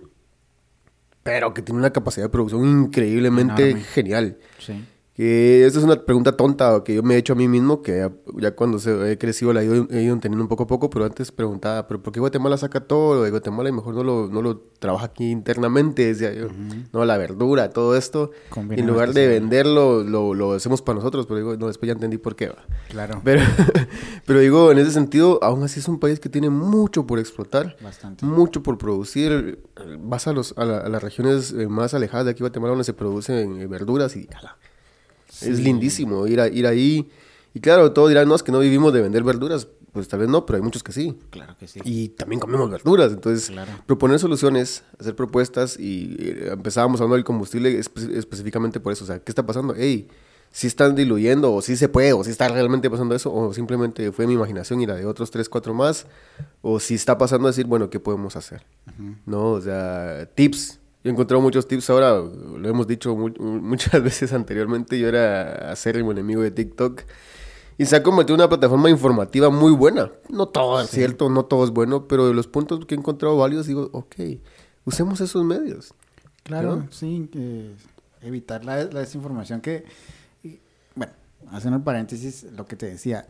[1.23, 3.85] pero que tiene una capacidad de producción increíblemente Enorme.
[3.85, 4.37] genial.
[4.59, 4.85] Sí.
[5.17, 7.97] Que esta es una pregunta tonta que yo me he hecho a mí mismo, que
[7.97, 10.67] ya, ya cuando se, he crecido la he ido, he ido entendiendo un poco a
[10.67, 13.95] poco, pero antes preguntaba, ¿pero por qué Guatemala saca todo lo de Guatemala y mejor
[13.95, 16.05] no lo, no lo trabaja aquí internamente?
[16.05, 16.49] Decía yo,
[16.93, 18.29] no, la verdura, todo esto.
[18.69, 22.19] En lugar de venderlo, lo, lo hacemos para nosotros, pero digo, no, después ya entendí
[22.19, 22.63] por qué va.
[22.89, 23.19] Claro.
[23.23, 23.41] Pero,
[24.27, 27.75] pero digo, en ese sentido, aún así es un país que tiene mucho por explotar,
[27.81, 28.23] Bastante.
[28.23, 29.63] mucho por producir.
[29.99, 32.83] Vas a, los, a, la- a las regiones eh, más alejadas de aquí, Guatemala, donde
[32.83, 34.57] se producen eh, verduras y ala,
[35.43, 35.63] es Sí.
[35.63, 37.09] lindísimo ir, a- ir ahí.
[37.53, 39.67] Y claro, todos dirán, no, es que no vivimos de vender verduras.
[39.93, 41.17] Pues tal vez no, pero hay muchos que sí.
[41.31, 41.79] Claro que sí.
[41.83, 43.11] Y también comemos verduras.
[43.13, 43.71] Entonces, Claro.
[43.87, 49.05] proponer soluciones, hacer propuestas y eh, empezábamos hablando del combustible espe- específicamente por eso.
[49.05, 49.73] O sea, ¿qué está pasando?
[49.75, 50.07] Hey,
[50.51, 54.11] si están diluyendo o si se puede o si está realmente pasando eso o simplemente
[54.11, 56.05] fue mi imaginación y la de otros tres, cuatro más
[56.61, 58.63] o si está pasando decir, bueno, ¿qué podemos hacer?
[59.25, 59.51] ¿No?
[59.53, 60.79] O sea, tips.
[61.07, 65.71] Yo he encontrado muchos tips ahora, lo hemos dicho mu- muchas veces anteriormente, yo era
[65.71, 67.03] acérrimo enemigo de TikTok
[67.77, 70.11] y se ha convertido en una plataforma informativa muy buena.
[70.27, 73.37] No todo es cierto, no todo es bueno, pero de los puntos que he encontrado
[73.37, 74.15] válidos digo, ok,
[74.83, 75.93] usemos esos medios.
[76.43, 76.87] Claro, ¿no?
[76.91, 77.29] sí,
[78.21, 79.85] evitar la, la desinformación que,
[80.43, 80.59] y,
[80.93, 81.13] bueno,
[81.51, 83.27] haciendo el paréntesis, lo que te decía,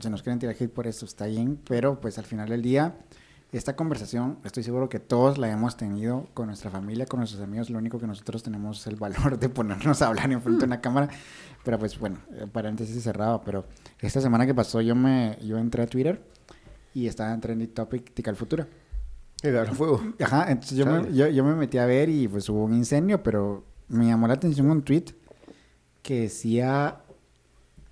[0.00, 2.94] se nos quieren tirar hate por esto, está bien, pero pues al final del día,
[3.56, 7.70] esta conversación, estoy seguro que todos la hemos tenido con nuestra familia, con nuestros amigos,
[7.70, 10.66] lo único que nosotros tenemos es el valor de ponernos a hablar en frente de
[10.66, 11.08] una cámara,
[11.62, 13.64] pero pues bueno, eh, paréntesis cerrado, pero
[14.00, 16.20] esta semana que pasó yo me, yo entré a Twitter
[16.94, 18.66] y estaba en Trending Topic Tical Futura.
[19.44, 20.02] A fuego.
[20.20, 23.22] Ajá, entonces yo me, yo, yo me metí a ver y pues hubo un incendio,
[23.22, 25.04] pero me llamó la atención un tweet
[26.02, 27.02] que decía,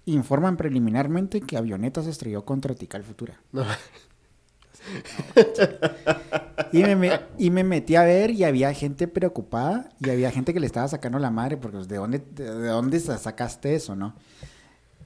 [0.07, 3.41] informan preliminarmente que avioneta se estrelló contra Tical Futura.
[3.53, 3.65] No.
[6.73, 10.55] Y me, me- y me metí a ver y había gente preocupada y había gente
[10.55, 13.75] que le estaba sacando la madre porque pues, ¿de dónde, de, de dónde sa- sacaste
[13.75, 14.15] eso, no?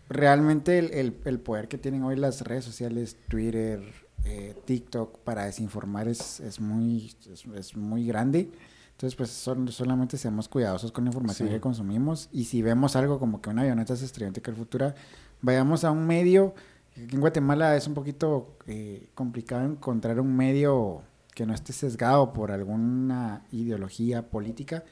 [0.09, 3.81] Realmente el, el- el poder que tienen hoy las redes sociales, Twitter,
[4.25, 8.49] eh, TikTok para desinformar es, es muy, es, es muy grande.
[8.93, 11.55] Entonces, pues son, solamente seamos cuidadosos con la información Sí.
[11.55, 14.95] que consumimos y si vemos algo como que una avioneta se estrelló en Futura,
[15.43, 16.55] vayamos a un medio
[16.97, 21.03] en Guatemala es un poquito eh, complicado encontrar un medio
[21.35, 24.85] que no esté sesgado por alguna ideología política,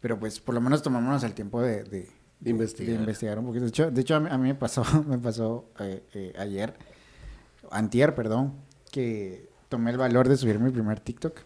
[0.00, 2.08] pero pues por lo menos tomémonos el tiempo de, de,
[2.40, 3.00] de Investigar.
[3.00, 3.64] investigar un poquito.
[3.64, 6.74] De hecho, de hecho a, mí, a mí me pasó, me pasó eh, eh, ayer,
[7.70, 8.52] antier, perdón,
[8.92, 11.40] que tomé el valor de subir mi primer TikTok.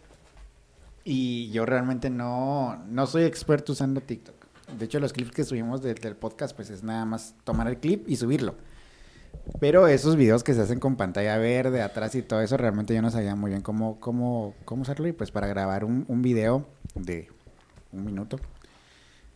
[1.04, 4.36] Y yo realmente no, no soy experto usando TikTok.
[4.78, 7.78] De hecho, los clips que subimos de- del podcast, pues es nada más tomar el
[7.78, 8.54] clip y subirlo.
[9.60, 13.02] Pero esos videos que se hacen con pantalla verde atrás y todo eso, realmente yo
[13.02, 15.06] no sabía muy bien cómo, cómo, cómo usarlo.
[15.06, 17.28] Y pues para grabar un, un video de
[17.92, 18.38] un minuto,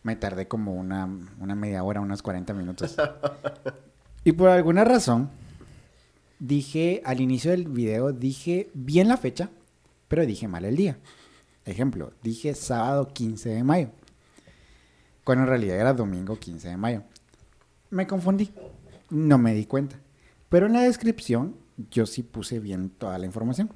[0.03, 2.95] me tardé como una, una media hora, unos 40 minutos.
[4.23, 5.29] y por alguna razón,
[6.39, 9.49] dije, al inicio del video, dije bien la fecha,
[10.07, 10.97] pero dije mal el día.
[11.65, 13.89] Ejemplo, dije sábado 15 de mayo,
[15.23, 17.03] cuando en realidad era domingo 15 de mayo.
[17.89, 18.51] Me confundí,
[19.09, 19.99] no me di cuenta.
[20.49, 21.55] Pero en la descripción
[21.91, 23.71] yo sí puse bien toda la información.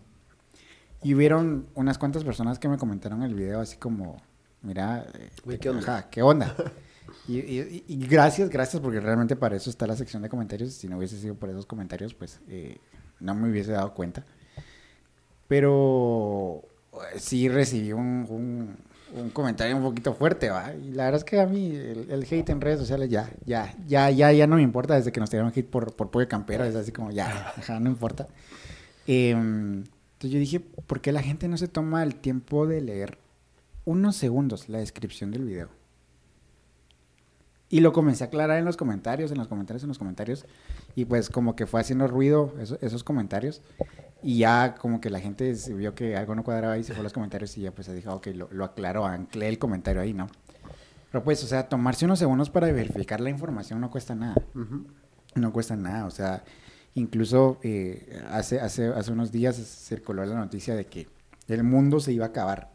[1.04, 4.17] Y hubieron unas cuantas personas que me comentaron el video así como,
[4.62, 5.82] mira, eh, ¿qué onda?
[5.82, 6.56] ajá, ¿qué onda?
[7.28, 10.74] Y, y- y gracias, gracias, porque realmente para eso está la sección de comentarios.
[10.74, 12.78] Si no hubiese sido por esos comentarios, pues eh,
[13.20, 14.26] no me hubiese dado cuenta.
[15.48, 16.63] Pero
[16.94, 18.78] eh, sí recibí un, un-
[19.15, 20.74] un comentario un poquito fuerte, ¿va?
[20.74, 23.76] Y la verdad es que a mí el, el hate en redes sociales ya, ya,
[23.88, 26.63] ya, ya, ya no me importa desde que nos tiraron hate por, por pollo campero.
[26.63, 28.28] Es así como, ya, no importa.
[29.08, 29.78] Em,
[30.13, 33.17] entonces yo dije, ¿por qué la gente no se toma el tiempo de leer
[33.86, 35.69] unos segundos la descripción del video?
[37.69, 40.45] Y lo comencé a aclarar en los comentarios, en los comentarios, en los comentarios.
[40.95, 43.62] Y pues como que fue haciendo ruido eso- esos comentarios.
[44.24, 47.04] Y ya como que la gente vio que algo no cuadraba y se fue a
[47.04, 50.14] los comentarios y ya pues se dijo, ok, lo, lo aclaró, anclé el comentario ahí,
[50.14, 50.28] ¿no?
[51.12, 54.36] Pero pues, o sea, tomarse unos segundos para verificar la información no cuesta nada.
[55.36, 56.44] No cuesta nada, o sea,
[56.94, 61.08] incluso eh, hace, hace, hace unos días circuló la noticia de que
[61.48, 62.72] el mundo se iba a acabar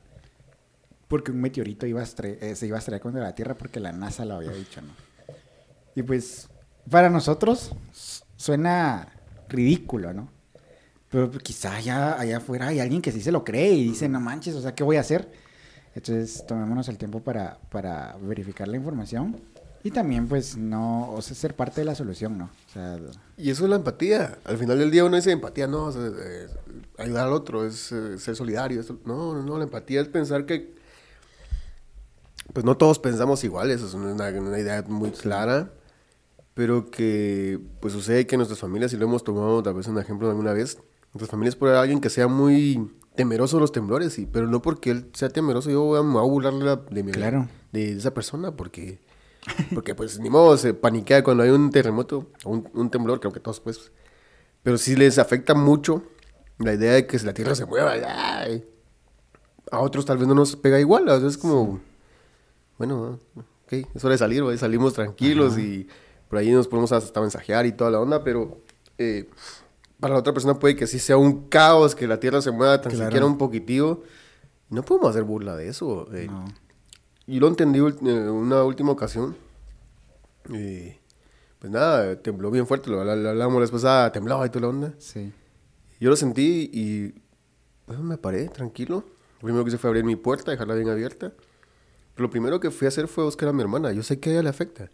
[1.09, 3.93] porque un meteorito iba a eh, se iba a estrellar contra la Tierra porque la
[3.93, 4.93] NASA lo había dicho, ¿no?
[5.95, 6.49] Y pues,
[6.91, 7.75] para nosotros
[8.37, 9.09] suena
[9.49, 10.29] ridículo, ¿no?
[11.17, 14.21] Pero quizá allá, allá afuera hay alguien que sí se lo cree y dice, no
[14.21, 15.33] manches, o sea, ¿qué voy a hacer?
[15.95, 19.41] Entonces, tomémonos el tiempo para, para verificar la información
[19.83, 22.45] y también, pues, no, o sea, ser parte de la solución, ¿no?
[22.69, 22.99] O sea,
[23.39, 24.37] Y eso es la empatía.
[24.45, 26.49] Al final del día uno dice empatía, no, o sea, eh,
[26.99, 28.79] ayudar al otro, es eh, ser solidario.
[28.83, 30.75] esto- No, no, no, la empatía es pensar que,
[32.53, 35.71] pues no todos pensamos iguales, es una, una idea muy clara,
[36.53, 40.29] pero que pues sucede que nuestras familias, y lo hemos tomado tal vez un ejemplo
[40.29, 40.77] alguna vez,
[41.17, 44.91] nuestras familias por alguien que sea muy temeroso de los temblores, sí, pero no porque
[44.91, 46.55] él sea temeroso, yo voy a, me voy a burlar
[46.91, 47.49] de, mi- Claro.
[47.73, 49.01] de esa persona, porque,
[49.73, 53.33] porque pues ni modo, se paniquea cuando hay un terremoto o un, un temblor, creo
[53.33, 53.91] que todos pues,
[54.63, 56.03] pero sí les afecta mucho
[56.59, 58.65] la idea de que la tierra se mueva, ¡ay!
[59.73, 61.81] a otros tal vez no nos pega igual, a veces es como,
[62.79, 63.19] bueno,
[63.65, 64.53] ok, es hora de salir, ¿va?
[64.55, 65.63] y salimos tranquilos Ajá.
[65.63, 65.89] y
[66.29, 68.59] por ahí nos podemos hasta mensajear y toda la onda, pero
[68.99, 69.29] eh,
[70.01, 72.81] para la otra persona puede que sí sea un caos, que la tierra se mueva
[72.81, 73.07] tan Claro.
[73.07, 74.03] siquiera un poquitito.
[74.71, 76.07] No podemos hacer burla de eso.
[76.15, 76.27] eh.
[76.31, 76.45] no.
[77.29, 79.37] Yo lo entendí ul- eh, una última ocasión.
[80.53, 80.99] eh,
[81.59, 84.69] pues nada, tembló bien fuerte, lo, lo- lo hablamos después, ah, temblaba y toda la
[84.69, 84.95] onda.
[84.99, 85.33] Sí.
[85.99, 87.15] Yo lo sentí y
[87.87, 89.05] bueno, me paré tranquilo.
[89.41, 91.33] Lo primero que hice fue abrir mi puerta, dejarla bien abierta.
[92.15, 93.93] Pero lo primero que fui a hacer fue buscar a mi hermana.
[93.93, 94.91] Yo sé que a ella le afecta.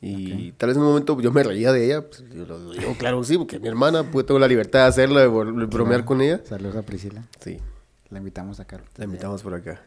[0.00, 2.06] Y tal vez en un momento yo me reía de ella.
[2.06, 5.18] Pues, yo lo digo, claro sí, porque mi hermana, pues tengo la libertad de hacerlo,
[5.20, 5.26] de
[5.66, 6.40] bromear con ella.
[6.44, 7.24] Saludos a Priscila.
[7.40, 7.58] Sí,
[8.10, 8.84] La invitamos a Caro.
[8.96, 9.82] la invitamos por acá.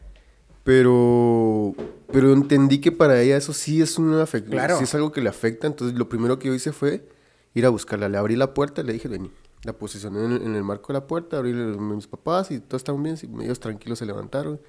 [0.64, 1.74] Pero,
[2.12, 4.78] pero entendí que para ella eso sí es una Claro.
[4.78, 5.68] sí es algo que le afecta.
[5.68, 7.08] Entonces lo primero que yo hice fue
[7.54, 8.10] ir a buscarla.
[8.10, 9.32] Le abrí la puerta y le dije, vení.
[9.64, 12.60] La posicioné en el, en el marco de la puerta, abrí a mis papás y
[12.60, 14.60] todos estaban bien, ellos tranquilos se levantaron.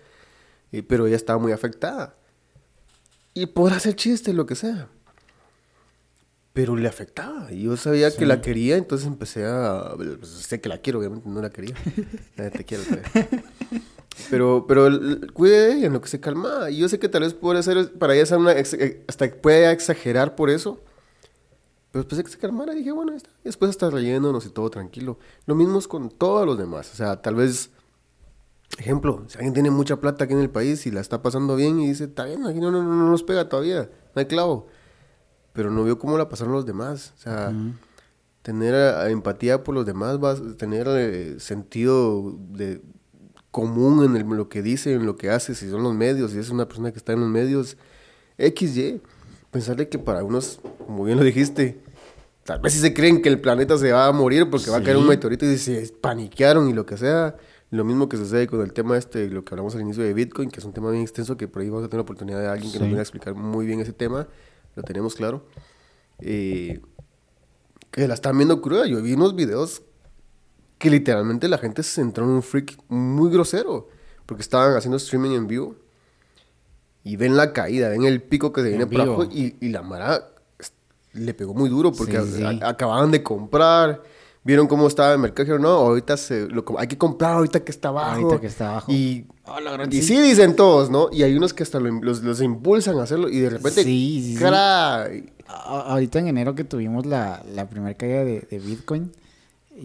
[0.88, 2.14] Pero ella estaba muy afectada.
[3.34, 4.88] Y podrá hacer chiste, lo que sea.
[6.52, 7.52] Pero le afectaba.
[7.52, 8.18] Y yo sabía Sí.
[8.18, 9.92] que la quería, entonces empecé a...
[9.96, 11.74] pues, sé que la quiero, obviamente no la quería.
[12.36, 13.42] Eh, Te quiero, te-
[14.30, 14.88] pero, pero
[15.32, 16.70] cuide de ella en lo que se calma.
[16.70, 19.70] Y yo sé que tal vez puede ser, para ella una, ex- eh, hasta puede
[19.70, 20.80] exagerar por eso.
[21.92, 23.30] Pero después de que se calmara, dije, bueno, ahí está.
[23.42, 25.18] Y después está reyéndonos y todo tranquilo.
[25.46, 26.90] Lo mismo es con todos los demás.
[26.92, 27.70] O sea, tal vez,
[28.78, 31.80] ejemplo, si alguien tiene mucha plata aquí en el país y la está pasando bien
[31.80, 34.66] y dice, está bien, aquí no, no, no, no nos pega todavía, no hay clavo.
[35.52, 37.12] Pero no vio cómo la pasaron los demás.
[37.18, 37.52] O sea,
[38.42, 42.80] tener eh, empatía por los demás, vas tener eh, sentido de
[43.50, 46.38] común en el- lo que dice, en lo que hace, si son los medios, si
[46.38, 47.76] es una persona que está en los medios,
[48.38, 49.00] XY.
[49.50, 51.80] Pensarle que para unos, como bien lo dijiste,
[52.44, 54.82] tal vez si se creen que el planeta se va a morir porque va a
[54.82, 57.36] caer un meteorito y se paniquearon y lo que sea.
[57.72, 60.50] Lo mismo que sucede con el tema este, lo que hablamos al inicio de Bitcoin,
[60.50, 62.48] que es un tema bien extenso que por ahí vamos a tener la oportunidad de
[62.48, 64.26] alguien que nos venga a explicar muy bien ese tema.
[64.80, 65.44] Lo tenemos claro.
[66.20, 66.80] Eh,
[67.90, 68.86] que la están viendo cruda.
[68.86, 69.82] Yo vi unos videos
[70.78, 73.88] que literalmente la gente se entró en un freak muy grosero.
[74.24, 75.76] Porque estaban haciendo streaming en vivo.
[77.04, 79.24] Y ven la caída, ven el pico que se viene por abajo.
[79.24, 80.28] Y, y la Mara
[81.12, 82.42] le pegó muy duro porque Sí, sí.
[82.42, 84.02] a- acababan de comprar.
[84.42, 85.44] Vieron cómo estaba el mercado.
[85.44, 88.12] Dijeron, no, ahorita se, lo, hay que comprar ahorita que está abajo.
[88.22, 88.90] Ahorita que está abajo.
[88.92, 91.08] Y, Oh, la gran- y sí dicen todos, ¿no?
[91.12, 93.28] Y hay unos que hasta lo- los, los impulsan a hacerlo.
[93.28, 94.36] Y de repente, Sí, sí.
[95.46, 99.10] A- Ahorita en enero que tuvimos la, la primera caída de, de Bitcoin,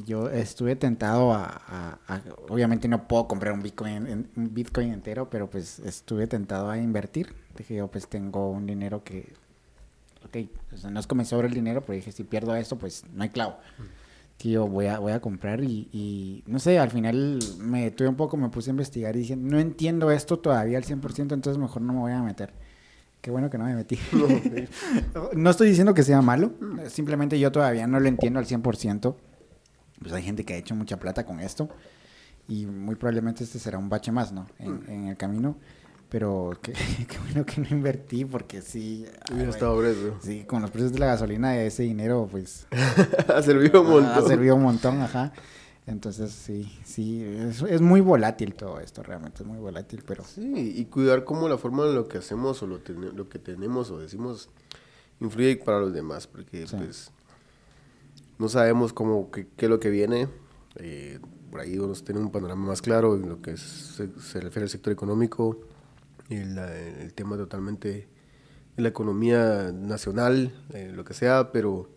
[0.05, 5.29] yo estuve tentado a, a- a- Obviamente no puedo comprar un Bitcoin, un Bitcoin entero,
[5.29, 7.33] pero pues estuve tentado a invertir.
[7.57, 9.33] Dije yo, pues tengo un dinero que...
[10.25, 10.37] Ok,
[10.73, 13.03] o sea, no es que me sobra el dinero, pero dije, si pierdo esto, pues
[13.13, 13.57] no hay clavo.
[14.37, 18.09] Que yo voy a, voy a comprar y, y, no sé, al final me detuve
[18.09, 21.57] un poco, me puse a investigar y dije, no entiendo esto todavía al 100%, entonces
[21.57, 22.53] mejor no me voy a meter.
[23.21, 23.97] Qué bueno que no me metí.
[25.35, 26.51] no estoy diciendo que sea malo,
[26.87, 29.15] simplemente yo todavía no lo entiendo al 100%.
[30.01, 31.69] Pues hay gente que ha hecho mucha plata con esto
[32.47, 34.45] y muy probablemente este será un bache más, ¿no?
[34.59, 35.55] En, en el camino.
[36.09, 36.71] Pero qué,
[37.07, 39.05] qué bueno que no invertí porque sí...
[39.33, 40.15] Hubiera estado preso.
[40.21, 42.67] Sí, con los precios de la gasolina, ese dinero, pues
[43.33, 44.11] ha servido un montón.
[44.13, 45.33] ha servido un montón, ajá.
[45.87, 50.73] Entonces, sí, sí, es, es muy volátil todo esto, realmente es muy volátil, pero Sí,
[50.77, 53.91] y cuidar cómo la forma en lo que hacemos o lo, tene- lo que tenemos
[53.91, 54.49] o decimos
[55.19, 56.75] influye para los demás, porque Sí.
[56.77, 57.11] pues
[58.39, 60.27] no sabemos cómo, qué, qué es lo que viene.
[60.77, 61.19] eh,
[61.51, 64.63] por ahí uno tiene un panorama más claro en lo que es- se, se refiere
[64.63, 65.57] al sector económico,
[66.29, 68.07] el tema totalmente
[68.75, 71.89] de la economía nacional, eh, lo que sea, pero,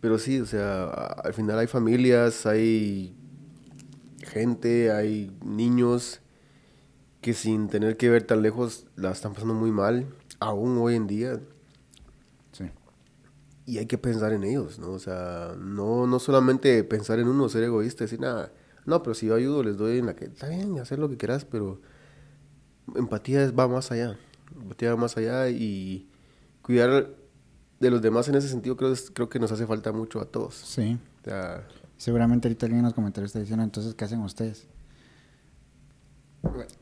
[0.00, 3.16] pero sí, o sea, al final hay familias, hay
[4.22, 6.20] gente, hay niños
[7.20, 10.06] que sin tener que ver tan lejos la están pasando muy mal,
[10.40, 11.40] aún hoy en día,
[12.52, 12.70] sí.
[13.64, 14.90] y hay que pensar en ellos, ¿no?
[14.90, 18.52] O sea, no, no solamente pensar en uno, ser egoísta, decir, nada,
[18.84, 21.16] no, pero si yo ayudo, les doy en la que, está bien, hacer lo que
[21.16, 21.80] quieras, pero
[22.94, 24.16] empatía es- va más allá,
[24.60, 26.08] empatía va más allá y
[26.62, 27.08] cuidar
[27.80, 30.54] de los demás en ese sentido creo, creo que nos hace falta mucho a todos.
[30.54, 30.98] Sí.
[31.20, 31.66] O sea,
[31.96, 34.66] Seguramente ahorita alguien en los comentarios está diciendo, entonces, ¿qué hacen ustedes?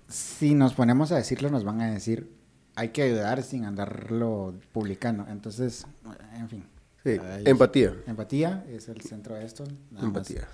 [0.09, 2.35] Si nos ponemos a decirlo, nos van a decir,
[2.75, 5.27] hay que ayudar sin andarlo publicando.
[5.29, 5.87] Entonces,
[6.37, 6.65] en fin.
[7.05, 9.65] sí, Ay, empatía, Empatía es el centro de esto.
[9.65, 10.05] nada más.
[10.05, 10.49] empatía.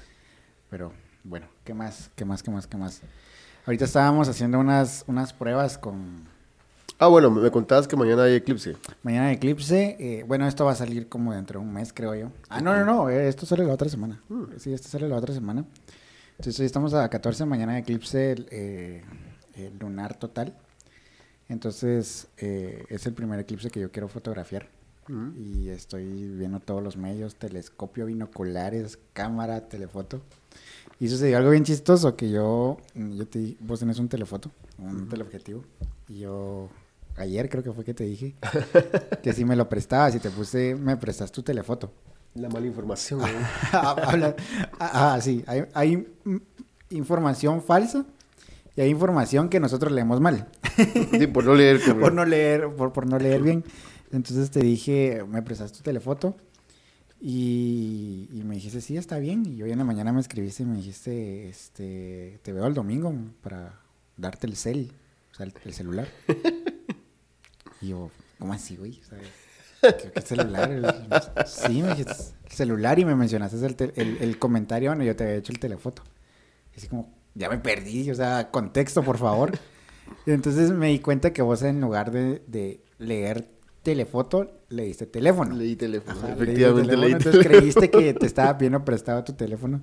[0.69, 0.93] Pero
[1.25, 2.11] bueno, ¿qué más?
[2.15, 2.43] ¿Qué más?
[2.43, 2.67] ¿Qué más?
[2.67, 3.01] ¿Qué más?
[3.69, 6.27] Ahorita estábamos haciendo unas, unas pruebas con
[6.99, 8.79] Ah, bueno, me contabas que mañana hay eclipse.
[9.03, 9.95] Mañana Eclipse.
[10.01, 12.33] eh, bueno, esto va a salir como dentro de un mes, creo yo.
[12.49, 13.11] Ah, no, no, no.
[13.11, 14.23] eh, esto sale la otra semana.
[14.57, 15.67] Sí, esto sale la otra semana.
[16.39, 19.05] Entonces hoy estamos a 14, mañana Eclipse eh,
[19.79, 20.55] lunar total.
[21.51, 24.67] Entonces eh, es el primer eclipse que yo quiero fotografiar.
[25.09, 25.33] Mm.
[25.37, 26.07] Y estoy
[26.39, 30.23] viendo todos los medios, telescopio, binoculares, cámara, telefoto.
[31.01, 35.09] Y sucedió algo bien chistoso, que yo, yo te di- vos tenés un telefoto, un
[35.09, 35.63] teleobjetivo,
[36.09, 36.69] y yo,
[37.17, 38.35] ayer creo que fue que te dije,
[39.23, 41.93] que si me lo prestabas y te puse, me prestas tu telefoto.
[42.35, 43.21] La mala información.
[43.73, 43.79] ¿no?
[43.79, 44.35] Habla-
[44.81, 46.07] ah, sí, hay, hay,
[46.91, 48.05] información falsa
[48.77, 50.49] y hay información que nosotros leemos mal.
[51.19, 51.81] sí, por no leer.
[52.01, 53.65] por no leer, por, por no leer bien.
[54.11, 56.37] Entonces te dije, me prestaste tu telefoto
[57.21, 59.45] y, y me dijiste, sí, está bien.
[59.47, 63.13] Y hoy en la mañana me escribiste y me dijiste, este, te veo el domingo
[63.43, 63.81] para
[64.17, 64.93] darte el cel,
[65.33, 66.09] o sea, el, el celular.
[67.81, 69.01] y yo, ¿cómo así, güey?
[69.01, 70.71] O sea, ¿qué, celular?
[70.71, 70.87] El-
[71.47, 72.13] sí, me dijiste,
[72.47, 75.53] el celular y me mencionaste el, te- el, el comentario, bueno, yo te había hecho
[75.53, 76.03] el telefoto.
[76.75, 79.59] Y así como, ya me perdí, o sea, contexto, por favor.
[80.25, 83.47] Y entonces me di cuenta que vos en lugar de, de leer
[83.83, 85.55] telefoto, leíste teléfono.
[85.55, 86.19] Leí teléfono.
[86.19, 87.47] Ajá, Efectivamente, leí leí teléfono, teléfono.
[87.47, 89.81] Entonces creíste que te estaba pidiendo prestado tu teléfono.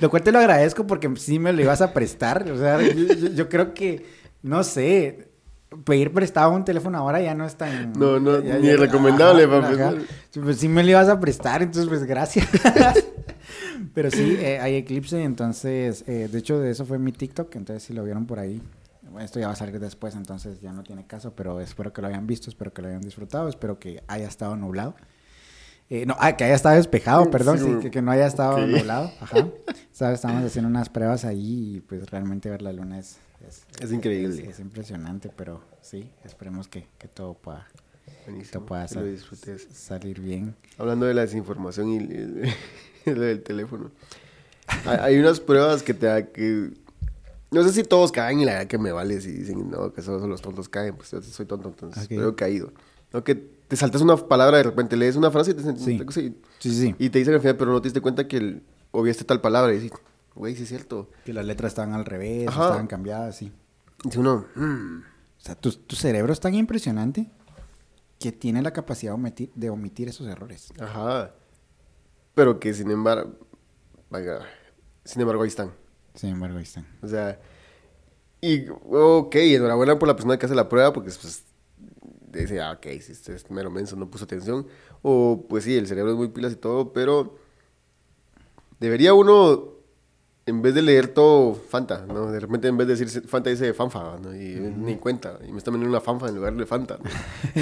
[0.00, 2.50] Lo cual te lo agradezco porque sí me lo ibas a prestar.
[2.50, 4.04] O sea, yo, yo- yo creo que,
[4.42, 5.28] no sé,
[5.84, 7.92] pedir prestado un teléfono ahora ya no es tan...
[7.94, 9.94] No, no, ya- ni ya- recomendable para.
[10.42, 12.46] Pues sí me lo ibas a prestar, entonces pues gracias.
[13.94, 17.82] Pero sí, eh, hay eclipse, entonces, eh, de hecho de eso fue mi TikTok, entonces
[17.82, 18.60] si lo vieron por ahí,
[19.20, 22.08] esto ya va a salir después, entonces ya no tiene caso, pero espero que lo
[22.08, 24.94] hayan visto, espero que lo hayan disfrutado, espero que haya estado nublado.
[25.90, 29.10] Eh, no, ah, que haya estado despejado, perdón, sí, que, que no haya estado nublado,
[29.20, 29.48] ajá.
[29.90, 33.18] Sabes, Estábamos haciendo unas pruebas ahí y pues realmente ver la luna es...
[33.80, 34.42] Es increíble.
[34.42, 37.66] Es, es impresionante, pero sí, esperemos que, que todo pueda,
[38.26, 39.18] te pueda lo
[39.72, 40.54] salir bien.
[40.76, 41.90] Hablando de la desinformación
[43.06, 43.90] y lo del teléfono.
[44.84, 46.72] Hay, hay unas pruebas que te da que...
[47.50, 50.02] No sé si todos caen y la verdad que me vale si dicen, no, que
[50.02, 50.96] solo los tontos caen.
[50.96, 52.08] Pues yo soy tonto, entonces Ok.
[52.10, 52.72] pero he caído.
[53.12, 55.92] No, que te saltas una palabra, de repente lees una frase y te, Sí.
[55.94, 58.62] y- Sí, sí, y te dicen al final, pero no te diste cuenta que el,
[58.90, 59.72] obviaste tal palabra.
[59.72, 59.98] Y dices,
[60.34, 61.08] güey, sí es cierto.
[61.24, 62.64] Que las letras estaban al revés, Ajá.
[62.64, 63.50] estaban cambiadas, sí.
[64.04, 64.98] Dice uno, "Mm".
[65.00, 67.30] O sea, tu, tu cerebro es tan impresionante
[68.20, 70.68] que tiene la capacidad de omitir, de omitir esos errores.
[70.78, 71.32] Ajá.
[72.34, 73.32] Pero que sin embargo,
[74.10, 74.40] vaya,
[75.04, 75.70] sin embargo ahí están.
[76.18, 76.84] Sin embargo, ahí están.
[77.00, 77.38] O sea,
[78.40, 81.44] y ok, enhorabuena por la persona que hace la prueba porque pues
[82.32, 84.66] dice, ah, ok, si este es mero menso, no puso atención.
[85.02, 87.38] O pues sí, el cerebro es muy pilas y todo, pero
[88.80, 89.74] debería uno,
[90.44, 92.32] en vez de leer todo Fanta, ¿no?
[92.32, 94.34] De repente en vez de decir Fanta dice Fanfa, ¿no?
[94.34, 96.98] Y ni cuenta, y me está vendiendo una Fanfa en lugar de Fanta.
[96.98, 97.10] ¿no?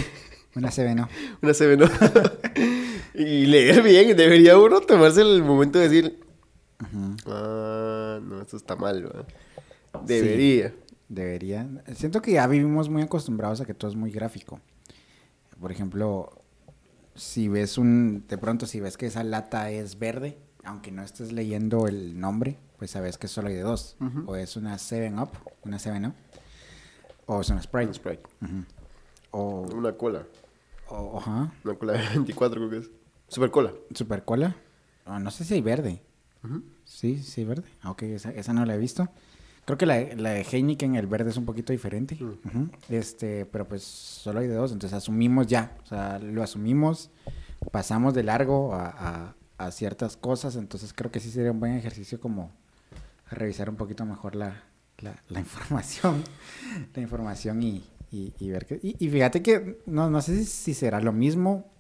[0.56, 1.06] Una CB no.
[1.42, 1.86] Una CB, ¿no?
[3.14, 6.25] y leer bien, debería uno tomarse el momento de decir,
[7.26, 9.26] Ah, no, esto está mal, ¿verdad?
[10.04, 10.74] Debería.
[11.08, 11.68] Debería.
[11.94, 14.60] Siento que ya vivimos muy acostumbrados a que todo es muy gráfico.
[15.60, 16.30] Por ejemplo,
[17.14, 21.32] si ves un, de pronto si ves que esa lata es verde, aunque no estés
[21.32, 23.96] leyendo el nombre, pues sabes que solo hay de dos.
[24.26, 25.30] O es una 7-Up,
[25.64, 26.14] una 7 Up,
[27.26, 27.86] o es una Sprite.
[27.88, 28.22] Un Sprite.
[28.42, 28.64] Ujú.
[29.30, 30.26] O, Una cola.
[30.88, 32.90] o- ajá, Una cola de 24 creo que es.
[33.28, 33.72] Super cola.
[33.94, 34.56] Super Cola.
[35.04, 36.02] Ah, no sé si hay verde.
[36.84, 37.64] Sí, sí, verde.
[37.82, 39.08] Ah, ok, esa, esa no la he visto.
[39.64, 42.16] Creo que la, la de Heineken, el verde es un poquito diferente.
[42.20, 42.64] Mm.
[42.88, 45.76] Este, pero pues solo hay de dos, entonces asumimos ya.
[45.82, 47.10] O sea, lo asumimos,
[47.72, 51.72] pasamos de largo a, a- a ciertas cosas, entonces creo que sí sería un buen
[51.72, 52.52] ejercicio como
[53.30, 54.62] revisar un poquito mejor la,
[54.98, 56.22] la, la información.
[56.94, 57.82] la información y,
[58.12, 58.78] y- y ver que...
[58.82, 61.70] Y, y fíjate que no, no sé si, si será lo mismo,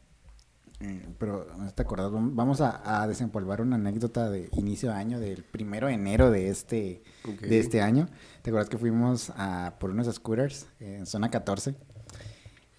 [0.80, 4.96] eh, pero no te acordás, Vam- vamos a, a desempolvar una anécdota de inicio de
[4.96, 7.02] año, del primero de enero de este,
[7.48, 8.08] de este año.
[8.42, 11.74] ¿Te acuerdas que fuimos a, por unos scooters en zona 14?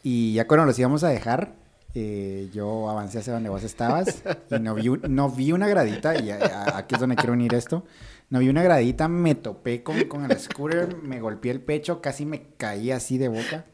[0.04, 1.56] Y ya cuando los íbamos a dejar,
[1.96, 4.22] eh, yo avancé hacia donde vos estabas
[4.52, 7.54] y no vi, no vi una gradita, y a- a- aquí es donde quiero unir
[7.54, 7.84] esto.
[8.30, 12.26] No vi una gradita, me topé con, con el scooter, me golpeé el pecho, casi
[12.26, 13.66] me caí así de boca.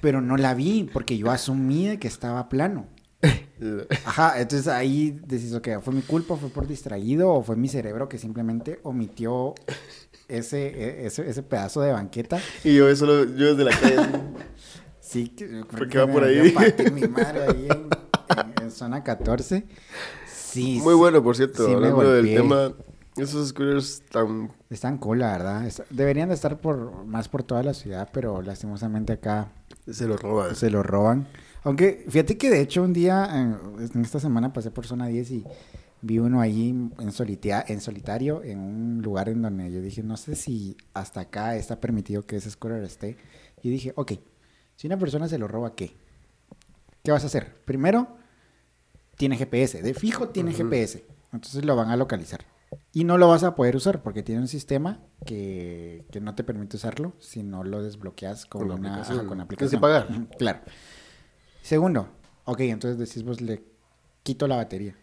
[0.00, 2.86] Pero no la vi porque yo asumí de que estaba plano.
[4.04, 8.08] Ajá, entonces ahí decís, ok, ¿fue mi culpa, fue por distraído o fue mi cerebro
[8.08, 9.54] que simplemente omitió
[10.28, 12.38] ese, e- ese, ese pedazo de banqueta?
[12.64, 13.96] Y yo eso lo- yo desde la calle.
[15.00, 16.52] Sí, que, Porque va por ahí.
[16.92, 17.88] mi madre ahí en,
[18.56, 19.64] en- en zona 14.
[20.26, 21.66] Sí, Muy bueno, por cierto.
[21.66, 22.72] sí hablando del tema.
[23.16, 24.50] Esos scooters tan.
[24.70, 25.70] Están cool, la verdad.
[25.90, 29.52] Deberían de estar por más por toda la ciudad, pero lastimosamente acá
[29.88, 30.56] Se los roban.
[30.56, 31.28] se lo roban.
[31.64, 33.58] Aunque fíjate que de hecho un día, en,
[33.94, 35.44] en esta semana pasé por zona 10 y
[36.02, 40.36] vi uno ahí en, en solitario, en un lugar en donde yo dije, no sé
[40.36, 43.16] si hasta acá está permitido que ese scooter esté.
[43.62, 44.12] Y dije, ok,
[44.76, 45.96] si una persona se lo roba, ¿qué?
[47.02, 47.54] ¿Qué vas a hacer?
[47.64, 48.18] Primero,
[49.16, 50.52] tiene GPS, de fijo tiene.
[50.52, 52.44] GPS, entonces lo van a localizar.
[52.92, 56.44] Y no lo vas a poder usar porque tiene un sistema que, que no te
[56.44, 59.26] permite usarlo si no lo desbloqueas con, Con una aplicación.
[59.26, 60.08] con Tienes que pagar.
[60.38, 60.60] Claro.
[61.64, 62.08] Segundo,
[62.44, 63.64] ok, entonces decís vos le
[64.22, 64.94] quito la batería.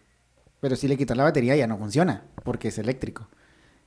[0.60, 3.28] Pero si le quitas la batería ya no funciona porque es eléctrico.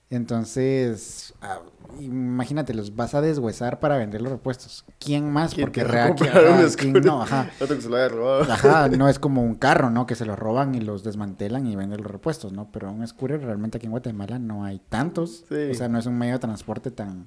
[0.10, 1.62] Entonces, ah,
[2.02, 4.84] imagínate, los vas a deshuesar para vender los repuestos.
[5.00, 5.54] ¿Quién más?
[5.54, 7.06] ¿Quién Porque te va a real, comprar ajá, un ¿quién scooter?
[7.06, 7.50] no, ajá.
[7.62, 8.52] Otro que se lo haya robado.
[8.52, 10.06] Ajá, no es como un carro, ¿no?
[10.06, 12.70] Que se lo roban y los desmantelan y venden los repuestos, ¿no?
[12.74, 15.46] Pero un scooter realmente aquí en Guatemala no hay tantos.
[15.48, 15.70] Sí.
[15.72, 17.26] O sea, no es un medio de transporte tan,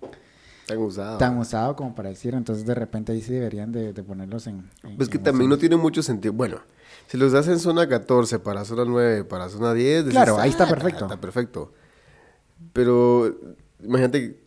[0.69, 1.19] Tan usado.
[1.19, 2.35] tan usado como para decir.
[2.35, 4.71] Entonces, de repente ahí sí deberían de, de ponerlos en...
[4.85, 6.33] en- Pues que en también no tiene mucho sentido.
[6.35, 6.59] Bueno,
[7.09, 10.51] si los das en zona 14 para zona 9, para zona 10, dices, Claro, ahí
[10.51, 11.05] está "Ah, perfecto".
[11.07, 11.73] Está perfecto.
[12.73, 13.35] Pero
[13.83, 14.41] imagínate,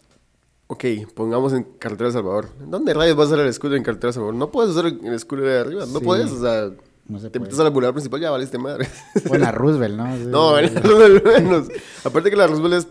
[0.67, 0.83] ok,
[1.15, 2.49] pongamos en carretera de Salvador.
[2.67, 4.35] ¿Dónde rayos vas a usar el scooter en carretera de Salvador?
[4.35, 6.05] No puedes usar el scooter de arriba, no Sí.
[6.05, 6.71] puedes, o sea,
[7.07, 8.87] No se te metes a la boulevard principal, ya valiste madre.
[9.29, 10.15] O en la Roosevelt, ¿no?
[10.17, 11.67] Sí, no, en la Roosevelt menos.
[12.03, 12.87] Aparte que la Roosevelt es,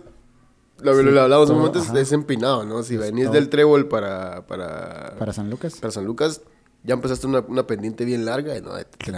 [0.82, 2.82] lo, Sí, lo hablamos un momento, es- empinado, ¿no?
[2.82, 3.34] Si Es venís todo.
[3.34, 5.76] del trébol para, para, Para San Lucas.
[5.80, 6.42] para San Lucas,
[6.82, 8.70] ya empezaste una, una pendiente bien larga y no,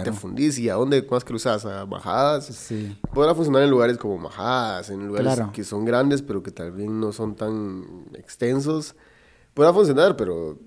[0.03, 0.59] te, fundís.
[0.59, 1.65] ¿Y a dónde más cruzas?
[1.65, 2.45] ¿A bajadas?
[2.47, 2.97] Sí.
[3.13, 5.51] Podrá funcionar en lugares como bajadas, en lugares Claro.
[5.53, 7.83] que son grandes, pero que también no son tan
[8.15, 8.95] extensos.
[9.53, 10.57] Podrá funcionar, pero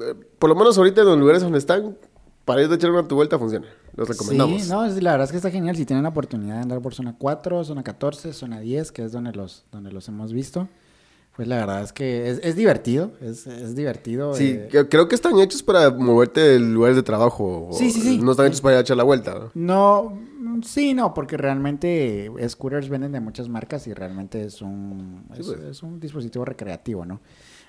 [0.00, 1.98] eh, por lo menos ahorita en los lugares donde están,
[2.48, 3.66] para ir a echar una tu vuelta funciona.
[3.94, 4.62] Los recomendamos.
[4.62, 5.76] Sí, no, es- la verdad es que está genial.
[5.76, 9.12] Si tienen la oportunidad de andar por zona 4, zona 14, zona 10, que es
[9.12, 10.68] donde los, donde los hemos visto,
[11.36, 14.34] Pues la verdad es que es, es divertido, es, es divertido.
[14.34, 17.68] Sí, eh, creo que están hechos para moverte de lugares de trabajo.
[17.70, 18.18] Sí, sí, sí.
[18.18, 19.48] No están hechos para ir a echar la vuelta.
[19.54, 20.18] ¿no?
[20.64, 25.46] Sí, no, porque realmente scooters venden de muchas marcas y realmente es un, Sí, es,
[25.46, 25.60] pues.
[25.60, 27.20] es un dispositivo recreativo, ¿no?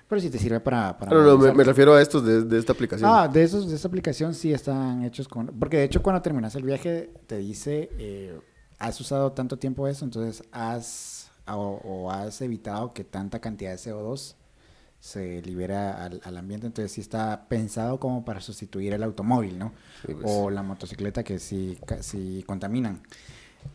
[0.10, 0.98] Pero si te sirve para...
[0.98, 3.10] para no, no, me, refiero a estos de, de esta aplicación.
[3.10, 5.48] Ah, de, esos, de esa aplicación sí están hechos con...
[5.48, 8.38] Porque de hecho cuando terminas el viaje te dice, eh,
[8.80, 13.78] has usado tanto tiempo eso, entonces has o, o has evitado que tanta cantidad de
[13.78, 14.36] CO2
[15.00, 19.72] se libera al, al ambiente, entonces sí está pensado como para sustituir el automóvil, ¿no?
[20.06, 20.26] Sí, pues.
[20.26, 23.02] O la motocicleta que sí, sí contaminan.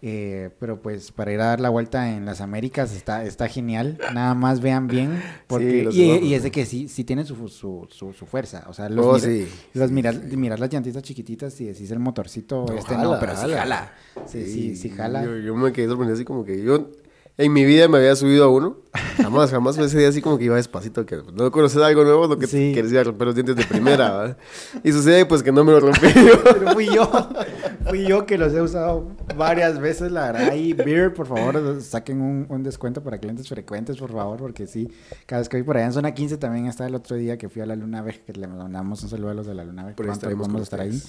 [0.07, 3.99] Eh, pero pues para ir a dar la vuelta en las Américas está, está genial.
[4.12, 5.22] Nada más vean bien.
[5.47, 6.45] Porque, los y, y es sí.
[6.45, 8.64] de que sí, sí tienen su, su, su, su fuerza.
[8.68, 9.49] O sea, los, Oh, mira- sí.
[9.72, 10.37] los Sí, miras, sí.
[10.37, 13.57] miras las llantitas chiquititas y decís el motorcito, No, este jala, no, pero sí jala.
[13.59, 13.93] jala.
[14.26, 15.24] Sí, sí, sí jala.
[15.24, 16.91] Yo, yo me quedé sorprendido así como que yo
[17.37, 18.76] en mi vida me había subido a uno.
[19.16, 22.39] Jamás, jamás ese día así como que iba despacito, que no conoces algo nuevo, lo
[22.39, 22.70] que Sí.
[22.72, 24.37] quieres ir a romper los dientes de primera, ¿verdad?
[24.85, 26.07] Y sucede pues que no me lo rompí.
[26.45, 27.11] Pero fui yo,
[27.89, 30.55] fui yo que los he usado varias veces, la verdad.
[30.55, 34.89] Y Beer, por favor, saquen un, un descuento para clientes frecuentes, por favor, porque sí,
[35.26, 37.49] cada vez que voy por allá en zona 15 también está el otro día que
[37.49, 39.85] fui a la Luna Veg, que le mandamos un saludo a los de la Luna
[39.87, 39.97] Veg.
[39.97, 41.03] Por estaremos vamos a estar ahí.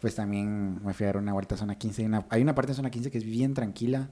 [0.00, 2.02] Pues también me fui a dar una vuelta a zona 15.
[2.02, 4.10] Hay una, hay una parte de zona 15 que es bien tranquila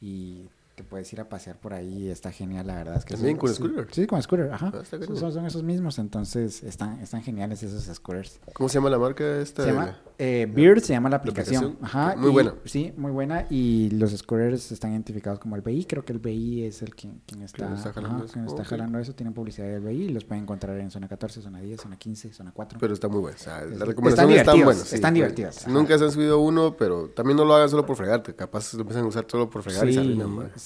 [0.00, 0.48] y
[0.80, 2.08] te puedes ir a pasear por ahí.
[2.08, 2.96] Está genial, la verdad.
[2.96, 3.86] Es que ¿También eso- con sí, scooter?
[3.92, 4.72] Sí, con scooter, ajá.
[4.74, 8.40] Ah, son, son- son esos mismos, entonces están, están geniales esos scooters.
[8.54, 9.64] ¿Cómo se llama la marca esta?
[9.64, 11.64] Se llama la- eh, Beard, se llama la aplicación.
[11.64, 11.84] aplicación?
[11.86, 12.16] Ajá.
[12.16, 12.54] Muy y- buena.
[12.64, 13.46] Sí, muy buena.
[13.50, 15.84] Y los scooters están identificados como el BI.
[15.84, 18.32] Creo que el BI es el quien, quien está, está jalando ajá, eso.
[18.34, 18.68] quien está Ok.
[18.68, 19.14] jalando eso.
[19.14, 22.32] Tienen publicidad del BI y los pueden encontrar en zona 14, zona 10, zona 15,
[22.32, 22.78] zona 4.
[22.80, 23.36] Pero está muy bueno.
[23.38, 24.88] O sea, las están recomendaciones están divertidos, buenas.
[24.88, 25.70] sí, están pues, ajá.
[25.70, 28.34] Nunca se han subido uno, pero también no lo hagan solo por fregarte.
[28.34, 30.00] Capaz lo empiezan a usar solo por fregar y se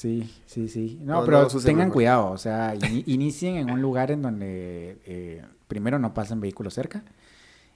[0.04, 0.98] Sí, sí, sí.
[1.02, 2.30] No, pero tengan cuidado.
[2.30, 7.02] O sea, ini- inicien en un lugar en donde eh, primero no pasen vehículos cerca.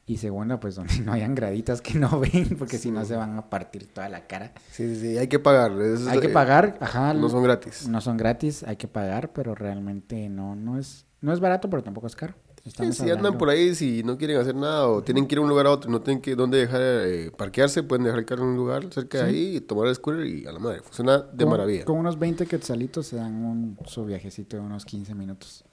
[0.05, 3.39] Y segundo, pues donde no hayan graditas que no ven, porque si no se van
[3.39, 4.53] a partir toda la cara.
[4.71, 5.73] Sí, sí, sí, hay que pagar.
[5.81, 7.15] es- Hay que pagar, ajá.
[7.15, 7.89] No son gratis.
[7.89, 11.83] No son gratis, hay que pagar, pero realmente no, no es, no es barato, pero
[11.83, 12.35] tampoco es caro.
[12.69, 15.35] Sí, Estamos si andan hablando- por ahí, si no quieren hacer nada o tienen que
[15.35, 18.19] ir a un lugar a otro no tienen que dónde dejar eh, parquearse, pueden dejar
[18.21, 19.37] el carro en un lugar cerca de Sí.
[19.37, 20.81] ahí y tomar el scooter y a la madre.
[20.83, 21.85] Funciona de con, maravilla.
[21.85, 25.65] Con unos 20 quetzalitos se dan un, su viajecito de unos 15 minutos.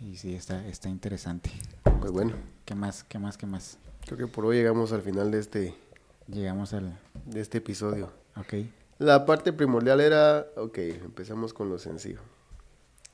[0.00, 1.50] Y sí, está, está interesante.
[2.00, 2.32] Pues bueno,
[2.64, 3.78] ¿Qué más, qué más, qué más?
[4.06, 5.74] creo que por hoy llegamos al final de este,
[6.28, 6.98] Llegamos al...
[7.26, 8.10] de este episodio.
[8.36, 8.54] Ok.
[8.98, 12.20] La parte primordial era, ok, empezamos con lo sencillo.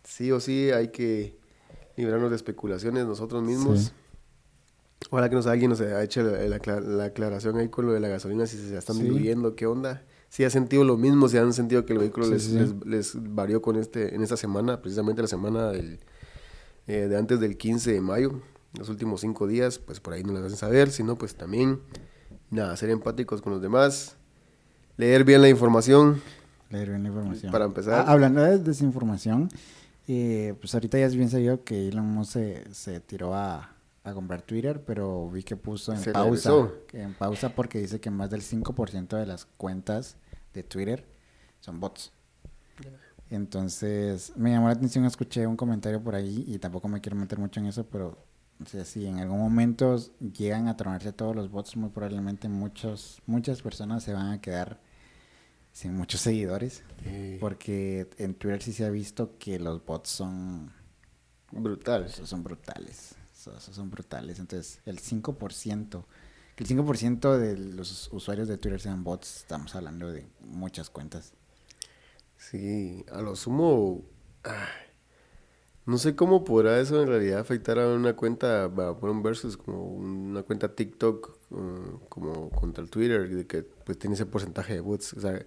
[0.04, 1.36] Sí o sí hay que
[1.96, 3.80] librarnos de especulaciones nosotros mismos.
[3.80, 3.90] Sí.
[5.10, 8.00] Ojalá que nos alguien nos haya hecho la, la la aclaración ahí con lo de
[8.00, 9.02] la gasolina, si se la están Sí.
[9.02, 10.02] diluyendo, qué onda.
[10.30, 13.34] Si ha sentido lo mismo, si han sentido que el vehículo Sí, les, les, les
[13.34, 16.00] varió con este, en esta semana, precisamente la semana del,
[16.86, 18.40] eh, de antes del 15 de mayo,
[18.76, 20.90] los últimos cinco días, pues por ahí nos lo hacen saber.
[20.90, 21.80] Si no, pues también,
[22.50, 24.16] nada, ser empáticos con los demás,
[24.96, 26.20] leer bien la información.
[26.70, 27.52] Leer bien la información.
[27.52, 28.04] Para empezar.
[28.08, 29.48] Ah, hablando de desinformación,
[30.06, 33.74] eh, pues ahorita ya es bien sabido que Elon Musk se, se tiró a,
[34.04, 36.52] a comprar Twitter, pero vi que puso en Se pausa.
[36.92, 40.16] En pausa porque dice que más del 5% de las cuentas
[40.52, 41.04] de Twitter
[41.60, 42.12] son bots.
[43.30, 47.38] Entonces, me llamó la atención, escuché un comentario por ahí y tampoco me quiero meter
[47.38, 48.18] mucho en eso, pero
[48.62, 53.20] o sea, si en algún momento llegan a tronarse todos los bots, muy probablemente muchos,
[53.26, 54.78] muchas personas se van a quedar
[55.74, 56.82] sin muchos seguidores.
[57.40, 60.72] Porque en Twitter sí se ha visto que los bots son,
[61.50, 62.08] brutal.
[62.08, 63.16] son brutales.
[63.34, 64.38] Son, son brutales.
[64.38, 66.04] Entonces, el 5%,
[66.56, 71.34] que el 5% de los usuarios de Twitter sean bots, estamos hablando de muchas cuentas.
[72.38, 74.02] Sí, a lo sumo,
[74.44, 74.68] ah,
[75.86, 79.56] no sé cómo podrá eso en realidad afectar a una cuenta, va, por un versus
[79.56, 84.74] como una cuenta TikTok, uh, como contra el Twitter, de que pues tiene ese porcentaje
[84.74, 85.12] de bots.
[85.14, 85.40] O sea,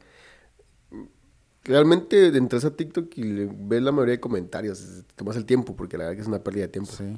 [1.64, 5.76] realmente entras a TikTok y le- ves la mayoría de comentarios, te tomas el tiempo,
[5.76, 6.92] porque la verdad que es una pérdida de tiempo.
[6.92, 7.18] Sí.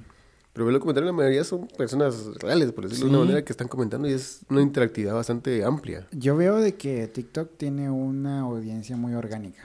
[0.52, 3.54] Pero ves los comentarios, la mayoría son personas reales, por decirlo de una manera, que
[3.54, 6.08] están comentando y es una interactividad bastante amplia.
[6.12, 9.62] Yo veo de que TikTok tiene una audiencia muy orgánica.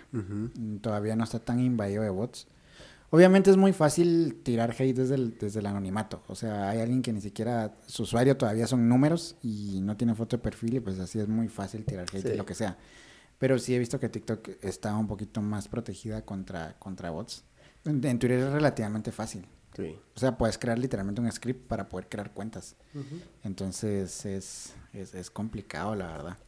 [0.83, 2.47] Todavía no está tan invadido de bots.
[3.15, 6.25] Obviamente es muy fácil tirar hate desde el, desde el anonimato.
[6.27, 10.17] O sea, hay alguien que ni siquiera, su usuario todavía son números y no tiene
[10.17, 12.37] foto de perfil y pues así es muy fácil tirar hate Sí.
[12.37, 12.77] lo que sea.
[13.39, 17.45] Pero sí he visto que TikTok está un poquito más protegida contra, contra bots.
[17.85, 19.47] En, en Twitter es relativamente fácil.
[19.77, 19.97] Sí.
[20.17, 22.75] O sea, puedes crear literalmente un script para poder crear cuentas.
[23.45, 26.39] Entonces es, es, es complicado, la verdad.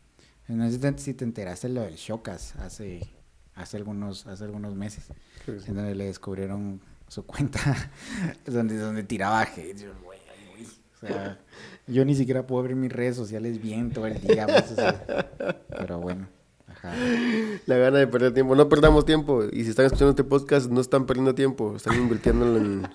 [0.49, 3.09] No sé si te, enteraste lo del Shocas hace,
[3.57, 5.09] hace algunos, hace algunos meses,
[5.45, 5.53] sí.
[5.67, 7.91] en donde le descubrieron su cuenta,
[8.47, 9.77] donde, donde tiraba hate.
[9.77, 10.19] Yo, güey,
[10.51, 11.39] güey, o sea,
[11.87, 14.47] yo ni siquiera puedo abrir mis redes sociales bien todo el día.
[14.47, 15.05] pues, o sea,
[15.71, 16.29] pero bueno,
[16.69, 16.95] ajá.
[17.67, 18.55] La gana de perder tiempo.
[18.55, 19.45] No perdamos tiempo.
[19.51, 21.75] Y si están escuchando este podcast, no están perdiendo tiempo.
[21.77, 22.89] Están invirtiéndolo en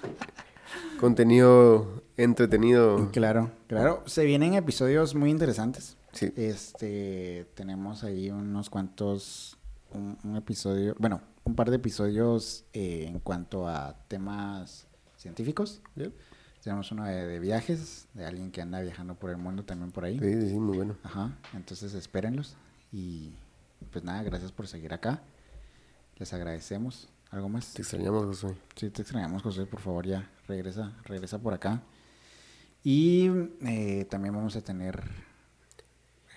[1.00, 3.10] contenido entretenido.
[3.12, 4.04] Claro, claro.
[4.06, 5.98] Se vienen episodios muy interesantes.
[6.14, 6.32] Sí.
[6.36, 9.58] Este, tenemos ahí unos cuantos,
[9.94, 14.88] un, un episodio, bueno, un par de episodios eh, en cuanto a temas
[15.18, 15.82] científicos.
[16.64, 20.06] Tenemos uno de, de viajes, de alguien que anda viajando por el mundo también por
[20.06, 20.20] ahí.
[20.20, 20.96] Sí, sí, muy bueno.
[21.04, 22.56] Ajá, entonces espérenlos.
[22.92, 23.32] Y
[23.92, 25.22] pues nada, gracias por seguir acá.
[26.18, 27.10] Les agradecemos.
[27.32, 27.74] ¿Algo más?
[27.74, 28.56] Te extrañamos, Josué.
[28.76, 31.82] Sí, te extrañamos, José, por favor, ya regresa, regresa por acá.
[32.84, 33.30] Y
[33.62, 35.02] eh, también vamos a tener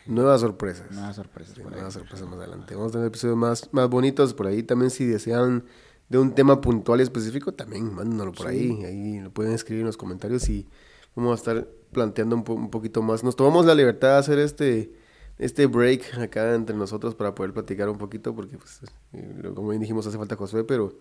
[0.07, 0.90] Nuevas sorpresas.
[0.90, 1.76] nuevas sorpresas Sí, por ahí.
[1.76, 2.74] nuevas sorpresas más adelante.
[2.74, 4.62] Vamos a tener episodios más, más bonitos por ahí.
[4.62, 5.64] También si desean
[6.09, 8.52] de un tema puntual y específico, también mándenlo por Sí.
[8.52, 8.84] ahí.
[8.84, 10.68] Ahí lo pueden escribir en los comentarios y
[11.16, 13.24] vamos a estar planteando un, po- un poquito más.
[13.24, 14.92] Nos tomamos la libertad de hacer este,
[15.38, 18.80] este break acá entre nosotros para poder platicar un poquito porque, pues,
[19.14, 20.92] eh, como bien dijimos, hace falta Josué, pero,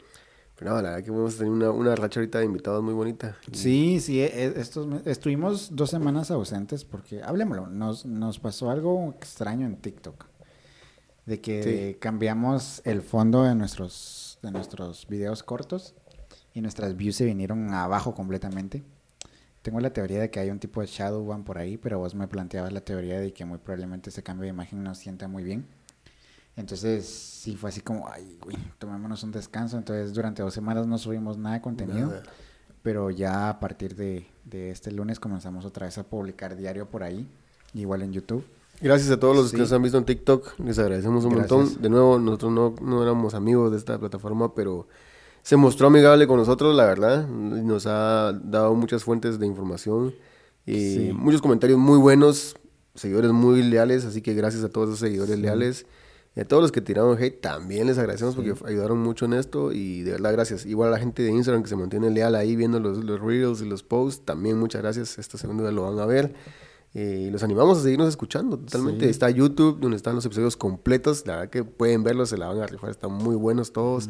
[0.56, 3.36] pero nada, la verdad que a tener una, una racha ahorita de invitados muy bonita.
[3.52, 9.12] Sí, sí, e- estos, me- estuvimos dos semanas ausentes porque, hablemoslo, nos, nos pasó algo
[9.18, 10.26] extraño en TikTok.
[11.26, 12.00] De que Sí.
[12.00, 15.96] cambiamos el fondo de nuestros, de nuestros videos cortos
[16.54, 18.84] y nuestras views se vinieron abajo completamente.
[19.62, 22.14] Tengo la teoría de que hay un tipo de shadow ban por ahí, pero vos
[22.14, 25.44] me planteabas la teoría de que muy probablemente ese cambio de imagen no sienta muy
[25.44, 25.66] bien.
[26.56, 29.78] Entonces, sí fue así como, ay, güey, tomémonos un descanso.
[29.78, 32.08] Entonces, durante dos semanas no subimos nada de contenido.
[32.08, 32.24] Nada.
[32.84, 37.02] Pero ya a partir de, de este lunes comenzamos otra vez a publicar diario por
[37.04, 37.28] ahí,
[37.74, 38.44] igual en YouTube.
[38.82, 39.56] Gracias a todos los Sí.
[39.56, 40.60] que nos han visto en TikTok.
[40.60, 41.52] Les agradecemos un Gracias.
[41.52, 41.82] montón.
[41.82, 44.88] De nuevo, nosotros no, no éramos amigos de esta plataforma, pero
[45.42, 47.28] se mostró amigable con nosotros, la verdad.
[47.28, 50.14] Nos ha dado muchas fuentes de información
[50.66, 51.12] y Sí.
[51.14, 52.56] muchos comentarios muy buenos,
[52.96, 54.04] seguidores muy leales.
[54.06, 55.42] Así que gracias a todos esos seguidores Sí.
[55.42, 55.86] leales.
[56.36, 59.72] Y a todos los que tiraron hate también les agradecemos porque ayudaron mucho en esto
[59.72, 60.66] y de verdad gracias.
[60.66, 63.62] Igual a la gente de Instagram que se mantiene leal ahí viendo los, los reels
[63.62, 65.20] y los posts, también muchas gracias.
[65.20, 66.34] Esta segunda lo van a ver.
[66.96, 69.06] Eh, y los animamos a seguirnos escuchando totalmente.
[69.06, 69.12] Sí.
[69.12, 71.26] Está YouTube donde están los episodios completos.
[71.28, 72.90] La verdad que pueden verlos, se la van a rifar.
[72.90, 74.10] Están muy buenos todos.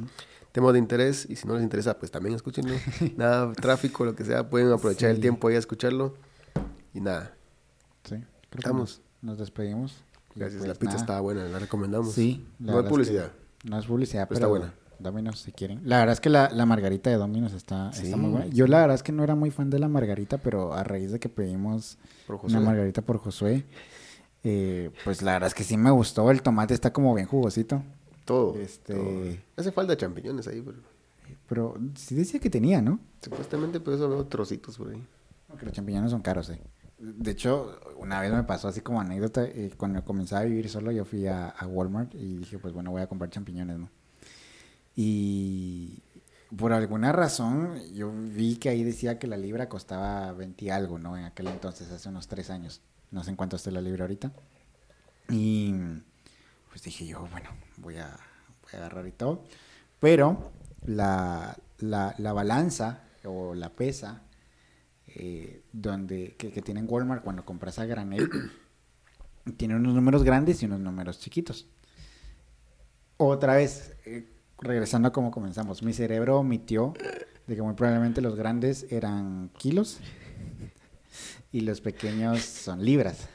[0.53, 2.75] Temas de interés y si no les interesa, pues también escúchenlo.
[3.17, 6.13] nada, tráfico, lo que sea, pueden aprovechar el tiempo ahí a escucharlo.
[6.93, 7.35] Y nada,
[8.03, 8.17] Sí,
[8.51, 9.01] Estamos.
[9.21, 10.03] Nos despedimos.
[10.35, 10.59] Y gracias.
[10.59, 11.01] pues la pizza nada.
[11.01, 12.13] estaba buena, la recomendamos.
[12.13, 13.31] Sí, la no es publicidad.
[13.59, 14.73] que no es publicidad, Pero pero, está buena.
[14.99, 15.81] Domino's si quieren.
[15.83, 18.45] La verdad es que la, la margarita de Domino's está, está muy buena.
[18.47, 21.11] Yo la verdad es que no era muy fan de la margarita, pero a raíz
[21.11, 21.97] de que pedimos
[22.43, 23.65] una margarita por Josué,
[24.43, 26.29] eh, pues la verdad es que sí me gustó.
[26.31, 27.83] El tomate está como bien jugosito.
[28.25, 28.55] Todo.
[28.57, 29.23] Este- todo.
[29.57, 30.77] Hace falta champiñones ahí, pero
[31.49, 32.99] Pero sí decía que tenía, ¿no?
[33.21, 35.03] supuestamente pues eso veo trocitos por ahí.
[35.49, 36.59] Porque los champiñones son caros, eh.
[37.03, 40.89] De hecho, una vez me pasó así como anécdota, eh, cuando comenzaba a vivir solo,
[40.89, 43.89] yo fui a, Walmart y dije, pues bueno, voy a comprar champiñones, ¿no?
[44.95, 46.01] Y
[46.55, 50.97] por alguna razón, yo vi que ahí decía que la libra costaba 20 y algo,
[50.97, 51.17] ¿no?
[51.17, 52.79] En aquel entonces, hace unos tres años.
[53.11, 54.31] No sé en cuánto esté la libra ahorita.
[55.27, 55.73] Y
[56.69, 58.17] pues dije yo, bueno, voy a,
[58.71, 59.43] agarrar y todo.
[59.99, 60.53] Pero
[60.85, 64.21] la, la balanza o la pesa
[65.15, 68.29] eh, donde, que, que tiene en Walmart cuando compras a granel,
[69.57, 71.67] tiene unos números grandes y unos números chiquitos.
[73.17, 74.27] Otra vez, eh,
[74.59, 76.93] regresando a cómo comenzamos, mi cerebro omitió
[77.45, 79.99] de que muy probablemente los grandes eran kilos
[81.51, 83.27] y los pequeños son libras,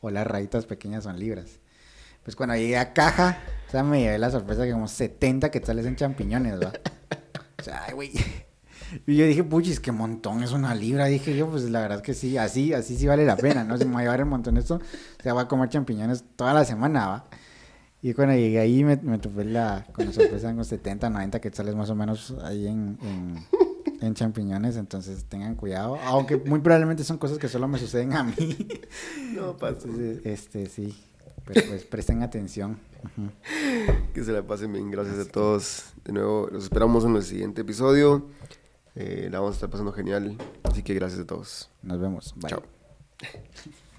[0.00, 1.60] o las rayitas pequeñas son libras.
[2.24, 5.86] Pues cuando llegué a caja, o sea, me llevé la sorpresa que como 70 quetzales
[5.86, 6.72] en champiñones, ¿va?
[7.58, 8.12] O sea, güey.
[9.06, 11.06] Y yo dije, puchis, qué montón, es una libra.
[11.06, 13.76] Dije yo, pues la verdad es que sí, así, así sí vale la pena, ¿no?
[13.76, 16.54] Si me voy a llevar el montón esto, o sea, voy a comer champiñones toda
[16.54, 17.24] la semana, ¿va?
[18.02, 21.74] Y cuando llegué ahí me, me topé la, con la sorpresa con 70, 90 quetzales
[21.74, 23.44] más o menos ahí en, en,
[24.00, 25.98] en champiñones, entonces tengan cuidado.
[26.04, 28.34] Aunque muy probablemente son cosas que solo me suceden a mí.
[29.34, 29.88] No pasa.
[30.24, 30.96] Este, sí,
[31.44, 32.78] pero pues presten atención.
[34.14, 34.90] Que se la pasen bien.
[34.90, 35.92] Gracias a todos.
[36.04, 38.26] De nuevo, los esperamos en el siguiente episodio.
[38.96, 40.36] Eh, la vamos a estar pasando genial.
[40.62, 41.70] Así que gracias a todos.
[41.82, 42.34] Nos vemos.
[42.36, 42.50] Bye.
[42.50, 42.62] Chao.